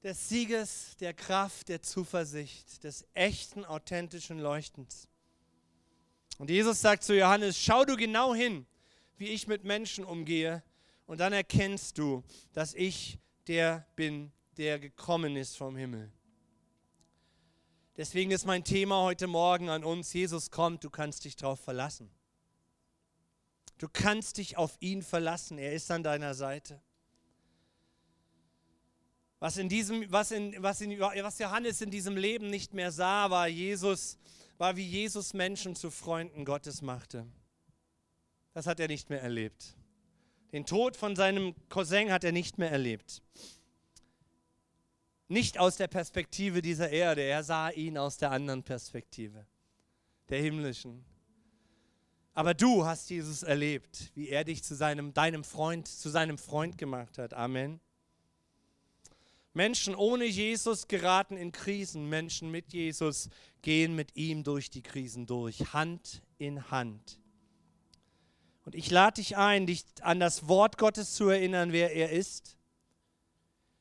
des 0.02 0.28
Sieges, 0.28 0.96
der 1.00 1.12
Kraft, 1.14 1.68
der 1.68 1.82
Zuversicht, 1.82 2.84
des 2.84 3.06
echten, 3.14 3.64
authentischen 3.64 4.38
Leuchtens. 4.38 5.08
Und 6.38 6.50
Jesus 6.50 6.80
sagt 6.80 7.02
zu 7.02 7.16
Johannes, 7.16 7.58
schau 7.58 7.84
du 7.84 7.96
genau 7.96 8.34
hin, 8.34 8.66
wie 9.16 9.28
ich 9.28 9.48
mit 9.48 9.64
Menschen 9.64 10.04
umgehe, 10.04 10.62
und 11.06 11.20
dann 11.20 11.32
erkennst 11.32 11.96
du, 11.96 12.22
dass 12.52 12.74
ich 12.74 13.18
der 13.46 13.86
bin, 13.96 14.30
der 14.58 14.78
gekommen 14.78 15.36
ist 15.36 15.56
vom 15.56 15.74
Himmel. 15.74 16.12
Deswegen 17.96 18.30
ist 18.30 18.44
mein 18.44 18.62
Thema 18.62 19.02
heute 19.02 19.26
Morgen 19.26 19.70
an 19.70 19.82
uns, 19.82 20.12
Jesus 20.12 20.50
kommt, 20.50 20.84
du 20.84 20.90
kannst 20.90 21.24
dich 21.24 21.34
darauf 21.34 21.60
verlassen. 21.60 22.10
Du 23.78 23.88
kannst 23.90 24.36
dich 24.36 24.56
auf 24.56 24.76
ihn 24.80 25.02
verlassen, 25.02 25.58
er 25.58 25.72
ist 25.72 25.90
an 25.90 26.02
deiner 26.02 26.34
Seite. 26.34 26.80
Was, 29.40 29.56
in 29.56 29.68
diesem, 29.68 30.10
was, 30.10 30.32
in, 30.32 30.60
was, 30.62 30.80
in, 30.80 30.98
was 30.98 31.38
Johannes 31.38 31.80
in 31.80 31.90
diesem 31.90 32.16
Leben 32.16 32.50
nicht 32.50 32.74
mehr 32.74 32.90
sah, 32.90 33.30
war 33.30 33.46
Jesus, 33.46 34.18
war 34.56 34.76
wie 34.76 34.86
Jesus 34.86 35.32
Menschen 35.32 35.76
zu 35.76 35.90
Freunden 35.90 36.44
Gottes 36.44 36.82
machte. 36.82 37.26
Das 38.52 38.66
hat 38.66 38.80
er 38.80 38.88
nicht 38.88 39.10
mehr 39.10 39.22
erlebt. 39.22 39.76
Den 40.52 40.66
Tod 40.66 40.96
von 40.96 41.14
seinem 41.14 41.54
Cousin 41.68 42.10
hat 42.10 42.24
er 42.24 42.32
nicht 42.32 42.58
mehr 42.58 42.70
erlebt. 42.70 43.22
Nicht 45.28 45.58
aus 45.58 45.76
der 45.76 45.88
Perspektive 45.88 46.62
dieser 46.62 46.90
Erde, 46.90 47.22
er 47.22 47.44
sah 47.44 47.68
ihn 47.68 47.98
aus 47.98 48.16
der 48.16 48.30
anderen 48.32 48.62
Perspektive, 48.64 49.46
der 50.30 50.40
himmlischen. 50.40 51.04
Aber 52.32 52.54
du 52.54 52.86
hast 52.86 53.10
Jesus 53.10 53.42
erlebt, 53.42 54.10
wie 54.14 54.30
er 54.30 54.44
dich 54.44 54.64
zu 54.64 54.74
seinem, 54.74 55.12
deinem 55.12 55.44
Freund, 55.44 55.86
zu 55.86 56.08
seinem 56.08 56.38
Freund 56.38 56.78
gemacht 56.78 57.18
hat. 57.18 57.34
Amen. 57.34 57.78
Menschen 59.58 59.96
ohne 59.96 60.24
Jesus 60.24 60.86
geraten 60.86 61.36
in 61.36 61.50
Krisen, 61.50 62.08
Menschen 62.08 62.52
mit 62.52 62.72
Jesus 62.72 63.28
gehen 63.60 63.96
mit 63.96 64.14
ihm 64.14 64.44
durch 64.44 64.70
die 64.70 64.82
Krisen 64.82 65.26
durch, 65.26 65.72
Hand 65.72 66.22
in 66.38 66.70
Hand. 66.70 67.18
Und 68.64 68.76
ich 68.76 68.88
lade 68.88 69.14
dich 69.20 69.36
ein, 69.36 69.66
dich 69.66 69.84
an 70.00 70.20
das 70.20 70.46
Wort 70.46 70.78
Gottes 70.78 71.14
zu 71.14 71.28
erinnern, 71.28 71.72
wer 71.72 71.92
er 71.92 72.12
ist 72.12 72.56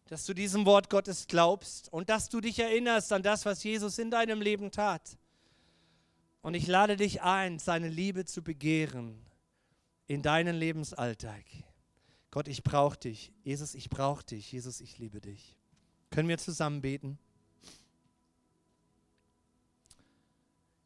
dass 0.10 0.26
du 0.26 0.34
diesem 0.34 0.66
Wort 0.66 0.90
Gottes 0.90 1.28
glaubst 1.28 1.92
und 1.92 2.10
dass 2.10 2.30
du 2.30 2.40
dich 2.40 2.60
erinnerst 2.60 3.12
an 3.12 3.24
das, 3.24 3.46
was 3.46 3.64
Jesus 3.64 3.98
in 3.98 4.10
deinem 4.10 4.42
Leben 4.42 4.72
tat. 4.72 5.18
Und 6.42 6.54
ich 6.54 6.66
lade 6.68 6.96
dich 6.96 7.22
ein, 7.22 7.60
seine 7.60 7.90
Liebe 7.90 8.24
zu 8.24 8.42
begehren 8.42 9.22
in 10.08 10.22
deinen 10.22 10.56
Lebensalltag. 10.56 11.44
Gott, 12.32 12.48
ich 12.48 12.64
brauche 12.64 12.98
dich. 12.98 13.34
Jesus, 13.44 13.76
ich 13.76 13.90
brauche 13.90 14.24
dich. 14.24 14.52
Jesus, 14.52 14.80
ich 14.80 14.98
liebe 14.98 15.20
dich. 15.20 15.57
Können 16.10 16.30
wir 16.30 16.38
zusammen 16.38 16.82
beten? 16.82 17.18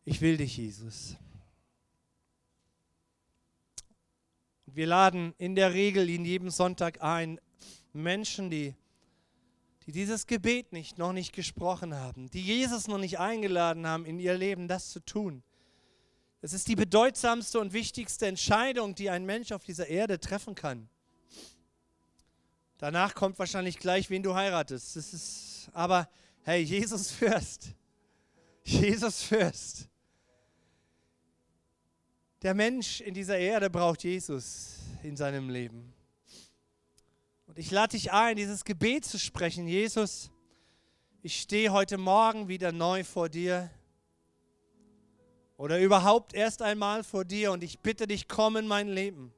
Ich 0.03 0.22
will 0.22 0.38
dich, 0.38 0.57
Jesus. 0.57 1.15
wir 4.76 4.88
laden 4.88 5.34
in 5.38 5.55
der 5.55 5.74
Regel 5.74 6.09
in 6.09 6.26
jedem 6.26 6.49
Sonntag 6.49 7.01
ein 7.01 7.39
Menschen, 7.93 8.49
die 8.49 8.76
die 9.88 9.91
dieses 9.91 10.28
Gebet 10.28 10.74
nicht, 10.74 10.99
noch 10.99 11.11
nicht 11.11 11.34
gesprochen 11.34 11.95
haben, 11.95 12.30
die 12.30 12.43
Jesus 12.43 12.88
noch 12.88 12.99
nicht 12.99 13.17
eingeladen 13.17 13.88
haben, 13.88 14.05
in 14.05 14.19
ihr 14.19 14.36
Leben 14.36 14.67
das 14.67 14.91
zu 14.91 15.03
tun. 15.03 15.41
Es 16.41 16.53
ist 16.53 16.67
die 16.67 16.76
bedeutsamste 16.76 17.59
und 17.59 17.74
wichtigste 17.74 18.28
Entscheidung, 18.28 18.93
die 18.93 19.09
ein 19.09 19.26
Mensch 19.26 19.51
auf 19.51 19.63
dieser 19.63 19.88
Erde 19.88 20.19
treffen 20.19 20.53
kann. 20.53 20.88
Danach 22.82 23.13
kommt 23.13 23.38
wahrscheinlich 23.38 23.77
gleich, 23.77 24.09
wen 24.09 24.23
du 24.23 24.34
heiratest. 24.34 24.95
Das 24.95 25.13
ist, 25.13 25.69
aber 25.71 26.09
hey, 26.41 26.63
Jesus 26.63 27.11
Fürst. 27.11 27.75
Jesus 28.63 29.21
Fürst. 29.21 29.88
Der 32.41 32.55
Mensch 32.55 32.99
in 32.99 33.13
dieser 33.13 33.38
Erde 33.38 33.69
braucht 33.69 34.03
Jesus 34.03 34.79
in 35.03 35.15
seinem 35.15 35.51
Leben. 35.51 35.93
Und 37.45 37.59
ich 37.59 37.69
lade 37.69 37.91
dich 37.91 38.11
ein, 38.11 38.36
dieses 38.36 38.65
Gebet 38.65 39.05
zu 39.05 39.19
sprechen. 39.19 39.67
Jesus, 39.67 40.32
ich 41.21 41.39
stehe 41.39 41.71
heute 41.71 41.99
Morgen 41.99 42.47
wieder 42.47 42.71
neu 42.71 43.03
vor 43.03 43.29
dir 43.29 43.69
oder 45.55 45.79
überhaupt 45.79 46.34
erst 46.34 46.63
einmal 46.63 47.03
vor 47.03 47.25
dir 47.25 47.51
und 47.51 47.63
ich 47.63 47.77
bitte 47.77 48.07
dich, 48.07 48.27
komm 48.27 48.57
in 48.57 48.67
mein 48.67 48.88
Leben. 48.88 49.32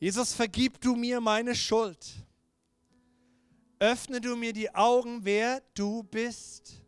Jesus, 0.00 0.32
vergib 0.32 0.80
du 0.80 0.96
mir 0.96 1.20
meine 1.20 1.54
Schuld. 1.54 2.04
Öffne 3.78 4.20
du 4.20 4.34
mir 4.34 4.52
die 4.52 4.74
Augen, 4.74 5.20
wer 5.24 5.62
du 5.74 6.02
bist. 6.02 6.82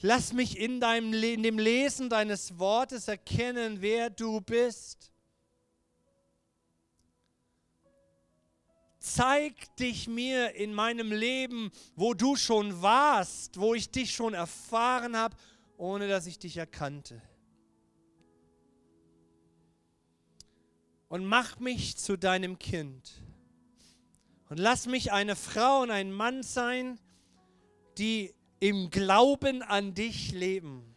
Lass 0.00 0.32
mich 0.32 0.58
in, 0.58 0.80
deinem, 0.80 1.12
in 1.12 1.44
dem 1.44 1.58
Lesen 1.58 2.10
deines 2.10 2.58
Wortes 2.58 3.06
erkennen, 3.06 3.80
wer 3.80 4.10
du 4.10 4.40
bist. 4.40 5.10
zeig 9.00 9.74
dich 9.76 10.06
mir 10.06 10.54
in 10.54 10.72
meinem 10.72 11.10
Leben, 11.10 11.70
wo 11.96 12.14
du 12.14 12.36
schon 12.36 12.82
warst, 12.82 13.58
wo 13.58 13.74
ich 13.74 13.90
dich 13.90 14.14
schon 14.14 14.34
erfahren 14.34 15.16
habe, 15.16 15.36
ohne 15.76 16.06
dass 16.06 16.26
ich 16.26 16.38
dich 16.38 16.56
erkannte. 16.58 17.20
Und 21.10 21.26
mach 21.26 21.58
mich 21.58 21.98
zu 21.98 22.16
deinem 22.16 22.58
Kind. 22.58 23.12
Und 24.48 24.58
lass 24.58 24.86
mich 24.86 25.12
eine 25.12 25.36
Frau 25.36 25.82
und 25.82 25.90
ein 25.90 26.10
Mann 26.10 26.42
sein, 26.42 26.98
die 27.98 28.32
im 28.60 28.88
Glauben 28.88 29.62
an 29.62 29.92
dich 29.92 30.32
leben. 30.32 30.96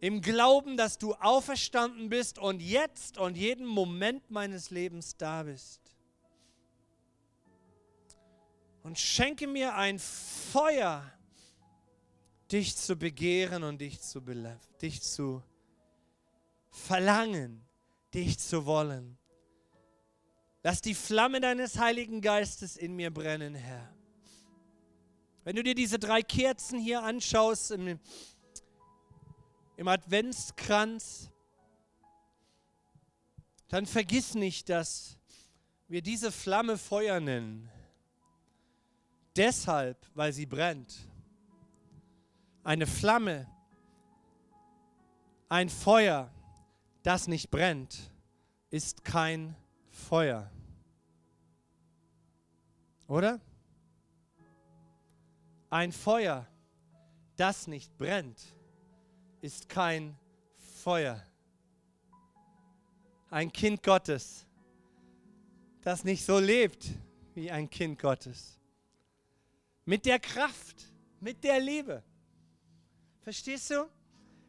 Im 0.00 0.22
Glauben, 0.22 0.76
dass 0.76 0.98
du 0.98 1.14
auferstanden 1.14 2.08
bist 2.08 2.40
und 2.40 2.60
jetzt 2.60 3.18
und 3.18 3.36
jeden 3.36 3.66
Moment 3.66 4.28
meines 4.32 4.70
Lebens 4.70 5.16
da 5.16 5.44
bist 5.44 5.86
und 8.86 8.96
schenke 9.00 9.48
mir 9.48 9.74
ein 9.74 9.98
Feuer, 9.98 11.12
dich 12.52 12.76
zu 12.76 12.94
begehren 12.94 13.64
und 13.64 13.80
dich 13.80 14.00
zu, 14.00 14.22
dich 14.80 15.02
zu 15.02 15.42
verlangen, 16.70 17.65
dich 18.16 18.38
zu 18.38 18.66
wollen. 18.66 19.16
Lass 20.62 20.80
die 20.80 20.94
Flamme 20.94 21.40
deines 21.40 21.78
Heiligen 21.78 22.20
Geistes 22.20 22.76
in 22.76 22.96
mir 22.96 23.12
brennen, 23.12 23.54
Herr. 23.54 23.94
Wenn 25.44 25.54
du 25.54 25.62
dir 25.62 25.76
diese 25.76 26.00
drei 26.00 26.22
Kerzen 26.22 26.80
hier 26.80 27.04
anschaust 27.04 27.70
im, 27.70 28.00
im 29.76 29.86
Adventskranz, 29.88 31.30
dann 33.68 33.86
vergiss 33.86 34.34
nicht, 34.34 34.68
dass 34.68 35.18
wir 35.86 36.02
diese 36.02 36.32
Flamme 36.32 36.78
Feuer 36.78 37.20
nennen 37.20 37.70
deshalb, 39.36 39.98
weil 40.14 40.32
sie 40.32 40.46
brennt. 40.46 41.08
Eine 42.64 42.86
Flamme, 42.86 43.46
ein 45.48 45.68
Feuer, 45.68 46.30
das 47.06 47.28
nicht 47.28 47.52
brennt, 47.52 48.10
ist 48.68 49.04
kein 49.04 49.54
Feuer. 49.90 50.50
Oder? 53.06 53.40
Ein 55.70 55.92
Feuer, 55.92 56.48
das 57.36 57.68
nicht 57.68 57.96
brennt, 57.96 58.42
ist 59.40 59.68
kein 59.68 60.18
Feuer. 60.82 61.22
Ein 63.30 63.52
Kind 63.52 63.84
Gottes, 63.84 64.44
das 65.82 66.02
nicht 66.02 66.24
so 66.24 66.40
lebt 66.40 66.88
wie 67.34 67.52
ein 67.52 67.70
Kind 67.70 68.00
Gottes 68.00 68.58
mit 69.84 70.04
der 70.04 70.18
Kraft, 70.18 70.92
mit 71.20 71.44
der 71.44 71.60
Liebe. 71.60 72.02
Verstehst 73.20 73.70
du? 73.70 73.88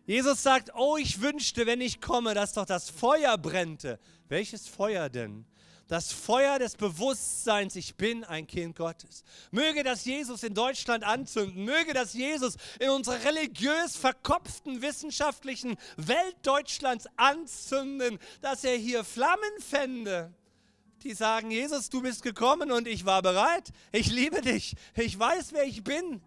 Jesus 0.08 0.41
sagt, 0.41 0.72
oh, 0.74 0.97
ich 0.97 1.22
wünschte, 1.22 1.66
wenn 1.66 1.82
ich 1.82 2.01
komme, 2.01 2.34
dass 2.34 2.53
doch 2.53 2.66
das 2.66 2.89
Feuer 2.89 3.38
brennte. 3.38 3.99
Welches 4.30 4.68
Feuer 4.68 5.10
denn? 5.10 5.45
Das 5.88 6.12
Feuer 6.12 6.60
des 6.60 6.76
Bewusstseins, 6.76 7.76
ich 7.76 7.95
bin 7.95 8.24
ein 8.24 8.47
Kind 8.47 8.78
Gottes. 8.78 9.24
Möge 9.51 9.84
das 9.84 10.05
Jesus 10.05 10.43
in 10.43 10.53
Deutschland 10.53 11.03
anzünden. 11.03 11.64
Möge 11.66 11.93
das 11.93 12.14
Jesus 12.14 12.55
in 12.80 12.89
unserer 12.89 13.24
religiös 13.24 13.95
verkopften 13.95 14.82
wissenschaftlichen 14.82 15.76
Welt 15.97 16.36
Deutschlands 16.41 17.05
anzünden, 17.18 18.18
dass 18.41 18.64
er 18.64 18.76
hier 18.76 19.03
Flammen 19.03 19.60
fände 19.60 20.34
die 21.03 21.14
sagen, 21.14 21.51
Jesus, 21.51 21.89
du 21.89 22.01
bist 22.01 22.24
gekommen 22.24 22.72
und 22.72 22.88
ich 22.88 23.05
war 23.05 23.22
bereit. 23.22 23.70
Ich 23.91 24.12
liebe 24.12 24.41
dich. 24.41 24.76
Ich 24.95 25.18
weiß, 25.18 25.53
wer 25.53 25.64
ich 25.64 25.84
bin. 25.84 26.22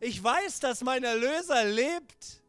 Ich 0.00 0.22
weiß, 0.22 0.60
dass 0.60 0.82
mein 0.82 1.04
Erlöser 1.04 1.64
lebt. 1.64 2.42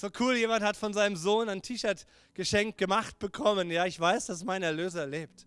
So 0.00 0.08
cool, 0.18 0.34
jemand 0.34 0.62
hat 0.62 0.78
von 0.78 0.94
seinem 0.94 1.14
Sohn 1.14 1.50
ein 1.50 1.60
T-Shirt 1.60 2.06
geschenkt 2.32 2.78
gemacht 2.78 3.18
bekommen. 3.18 3.70
Ja, 3.70 3.84
ich 3.84 4.00
weiß, 4.00 4.24
dass 4.28 4.44
mein 4.44 4.62
Erlöser 4.62 5.06
lebt. 5.06 5.46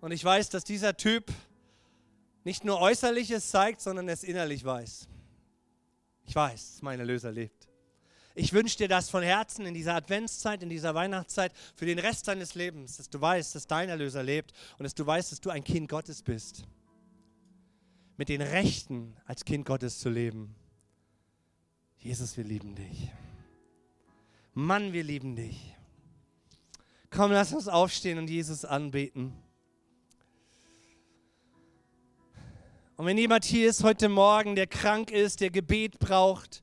Und 0.00 0.12
ich 0.12 0.24
weiß, 0.24 0.50
dass 0.50 0.62
dieser 0.62 0.96
Typ 0.96 1.32
nicht 2.44 2.62
nur 2.62 2.80
Äußerliches 2.80 3.50
zeigt, 3.50 3.80
sondern 3.80 4.08
es 4.08 4.22
innerlich 4.22 4.64
weiß. 4.64 5.08
Ich 6.26 6.36
weiß, 6.36 6.74
dass 6.74 6.82
mein 6.82 7.00
Erlöser 7.00 7.32
lebt. 7.32 7.68
Ich 8.36 8.52
wünsche 8.52 8.78
dir 8.78 8.86
das 8.86 9.10
von 9.10 9.24
Herzen 9.24 9.66
in 9.66 9.74
dieser 9.74 9.96
Adventszeit, 9.96 10.62
in 10.62 10.68
dieser 10.68 10.94
Weihnachtszeit, 10.94 11.52
für 11.74 11.86
den 11.86 11.98
Rest 11.98 12.28
deines 12.28 12.54
Lebens, 12.54 12.98
dass 12.98 13.10
du 13.10 13.20
weißt, 13.20 13.52
dass 13.52 13.66
dein 13.66 13.88
Erlöser 13.88 14.22
lebt 14.22 14.52
und 14.78 14.84
dass 14.84 14.94
du 14.94 15.04
weißt, 15.04 15.32
dass 15.32 15.40
du 15.40 15.50
ein 15.50 15.64
Kind 15.64 15.88
Gottes 15.88 16.22
bist. 16.22 16.62
mit 18.16 18.28
den 18.28 18.42
Rechten 18.42 19.16
als 19.24 19.44
Kind 19.46 19.64
Gottes 19.64 19.98
zu 19.98 20.08
leben. 20.08 20.54
Jesus, 22.02 22.34
wir 22.38 22.44
lieben 22.44 22.74
dich. 22.74 23.10
Mann, 24.54 24.94
wir 24.94 25.04
lieben 25.04 25.36
dich. 25.36 25.76
Komm, 27.10 27.30
lass 27.30 27.52
uns 27.52 27.68
aufstehen 27.68 28.16
und 28.16 28.30
Jesus 28.30 28.64
anbeten. 28.64 29.34
Und 32.96 33.04
wenn 33.04 33.18
jemand 33.18 33.44
hier 33.44 33.68
ist 33.68 33.84
heute 33.84 34.08
Morgen, 34.08 34.54
der 34.54 34.66
krank 34.66 35.10
ist, 35.10 35.42
der 35.42 35.50
Gebet 35.50 35.98
braucht, 35.98 36.62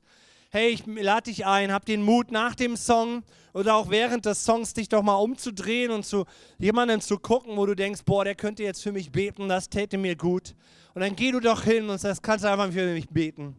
hey, 0.50 0.70
ich 0.70 0.84
lade 0.86 1.30
dich 1.30 1.46
ein, 1.46 1.72
hab 1.72 1.84
den 1.84 2.02
Mut 2.02 2.32
nach 2.32 2.56
dem 2.56 2.76
Song 2.76 3.22
oder 3.54 3.76
auch 3.76 3.90
während 3.90 4.26
des 4.26 4.44
Songs 4.44 4.74
dich 4.74 4.88
doch 4.88 5.02
mal 5.04 5.16
umzudrehen 5.16 5.92
und 5.92 6.04
zu 6.04 6.24
jemandem 6.58 7.00
zu 7.00 7.16
gucken, 7.16 7.56
wo 7.56 7.64
du 7.64 7.76
denkst, 7.76 8.00
boah, 8.04 8.24
der 8.24 8.34
könnte 8.34 8.64
jetzt 8.64 8.82
für 8.82 8.90
mich 8.90 9.12
beten, 9.12 9.48
das 9.48 9.68
täte 9.68 9.98
mir 9.98 10.16
gut. 10.16 10.56
Und 10.94 11.02
dann 11.02 11.14
geh 11.14 11.30
du 11.30 11.38
doch 11.38 11.62
hin 11.62 11.88
und 11.88 11.98
sagst, 11.98 12.24
kannst 12.24 12.44
du 12.44 12.50
einfach 12.50 12.72
für 12.72 12.92
mich 12.92 13.08
beten. 13.08 13.56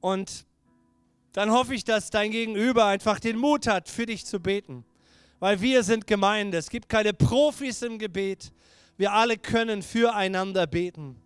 Und 0.00 0.44
dann 1.32 1.50
hoffe 1.50 1.74
ich, 1.74 1.84
dass 1.84 2.10
dein 2.10 2.30
Gegenüber 2.30 2.86
einfach 2.86 3.18
den 3.18 3.38
Mut 3.38 3.66
hat, 3.66 3.88
für 3.88 4.06
dich 4.06 4.26
zu 4.26 4.40
beten. 4.40 4.84
Weil 5.38 5.60
wir 5.60 5.82
sind 5.82 6.06
Gemeinde. 6.06 6.58
Es 6.58 6.70
gibt 6.70 6.88
keine 6.88 7.12
Profis 7.12 7.82
im 7.82 7.98
Gebet. 7.98 8.52
Wir 8.96 9.12
alle 9.12 9.38
können 9.38 9.82
füreinander 9.82 10.66
beten. 10.66 11.20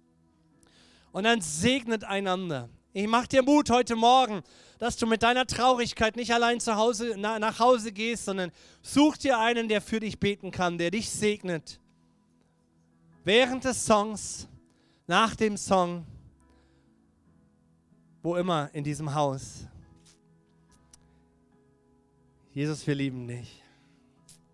Und 1.13 1.25
dann 1.25 1.41
segnet 1.41 2.05
einander. 2.05 2.69
Ich 2.93 3.07
mache 3.07 3.29
dir 3.29 3.43
Mut 3.43 3.69
heute 3.69 3.97
Morgen, 3.97 4.43
dass 4.79 4.97
du 4.97 5.07
mit 5.07 5.23
deiner 5.23 5.47
Traurigkeit 5.47 6.17
nicht 6.17 6.33
allein 6.33 6.61
zu 6.61 6.77
Hause, 6.77 7.15
na, 7.19 7.39
nach 7.39 7.59
Hause 7.59 7.93
gehst, 7.93 8.25
sondern 8.25 8.51
such 8.81 9.19
dir 9.19 9.39
einen, 9.39 9.69
der 9.69 9.81
für 9.81 10.01
dich 10.01 10.19
beten 10.19 10.51
kann, 10.51 10.79
der 10.79 10.91
dich 10.91 11.11
segnet. 11.11 11.81
Während 13.25 13.65
des 13.65 13.85
Songs, 13.85 14.49
nach 15.07 15.37
dem 15.37 15.57
Song, 15.57 16.07
wo 18.23 18.37
immer 18.37 18.71
in 18.73 18.83
diesem 18.83 19.15
Haus. 19.15 19.67
Jesus, 22.57 22.87
wir 22.87 22.95
lieben 22.95 23.29
dich. 23.29 23.63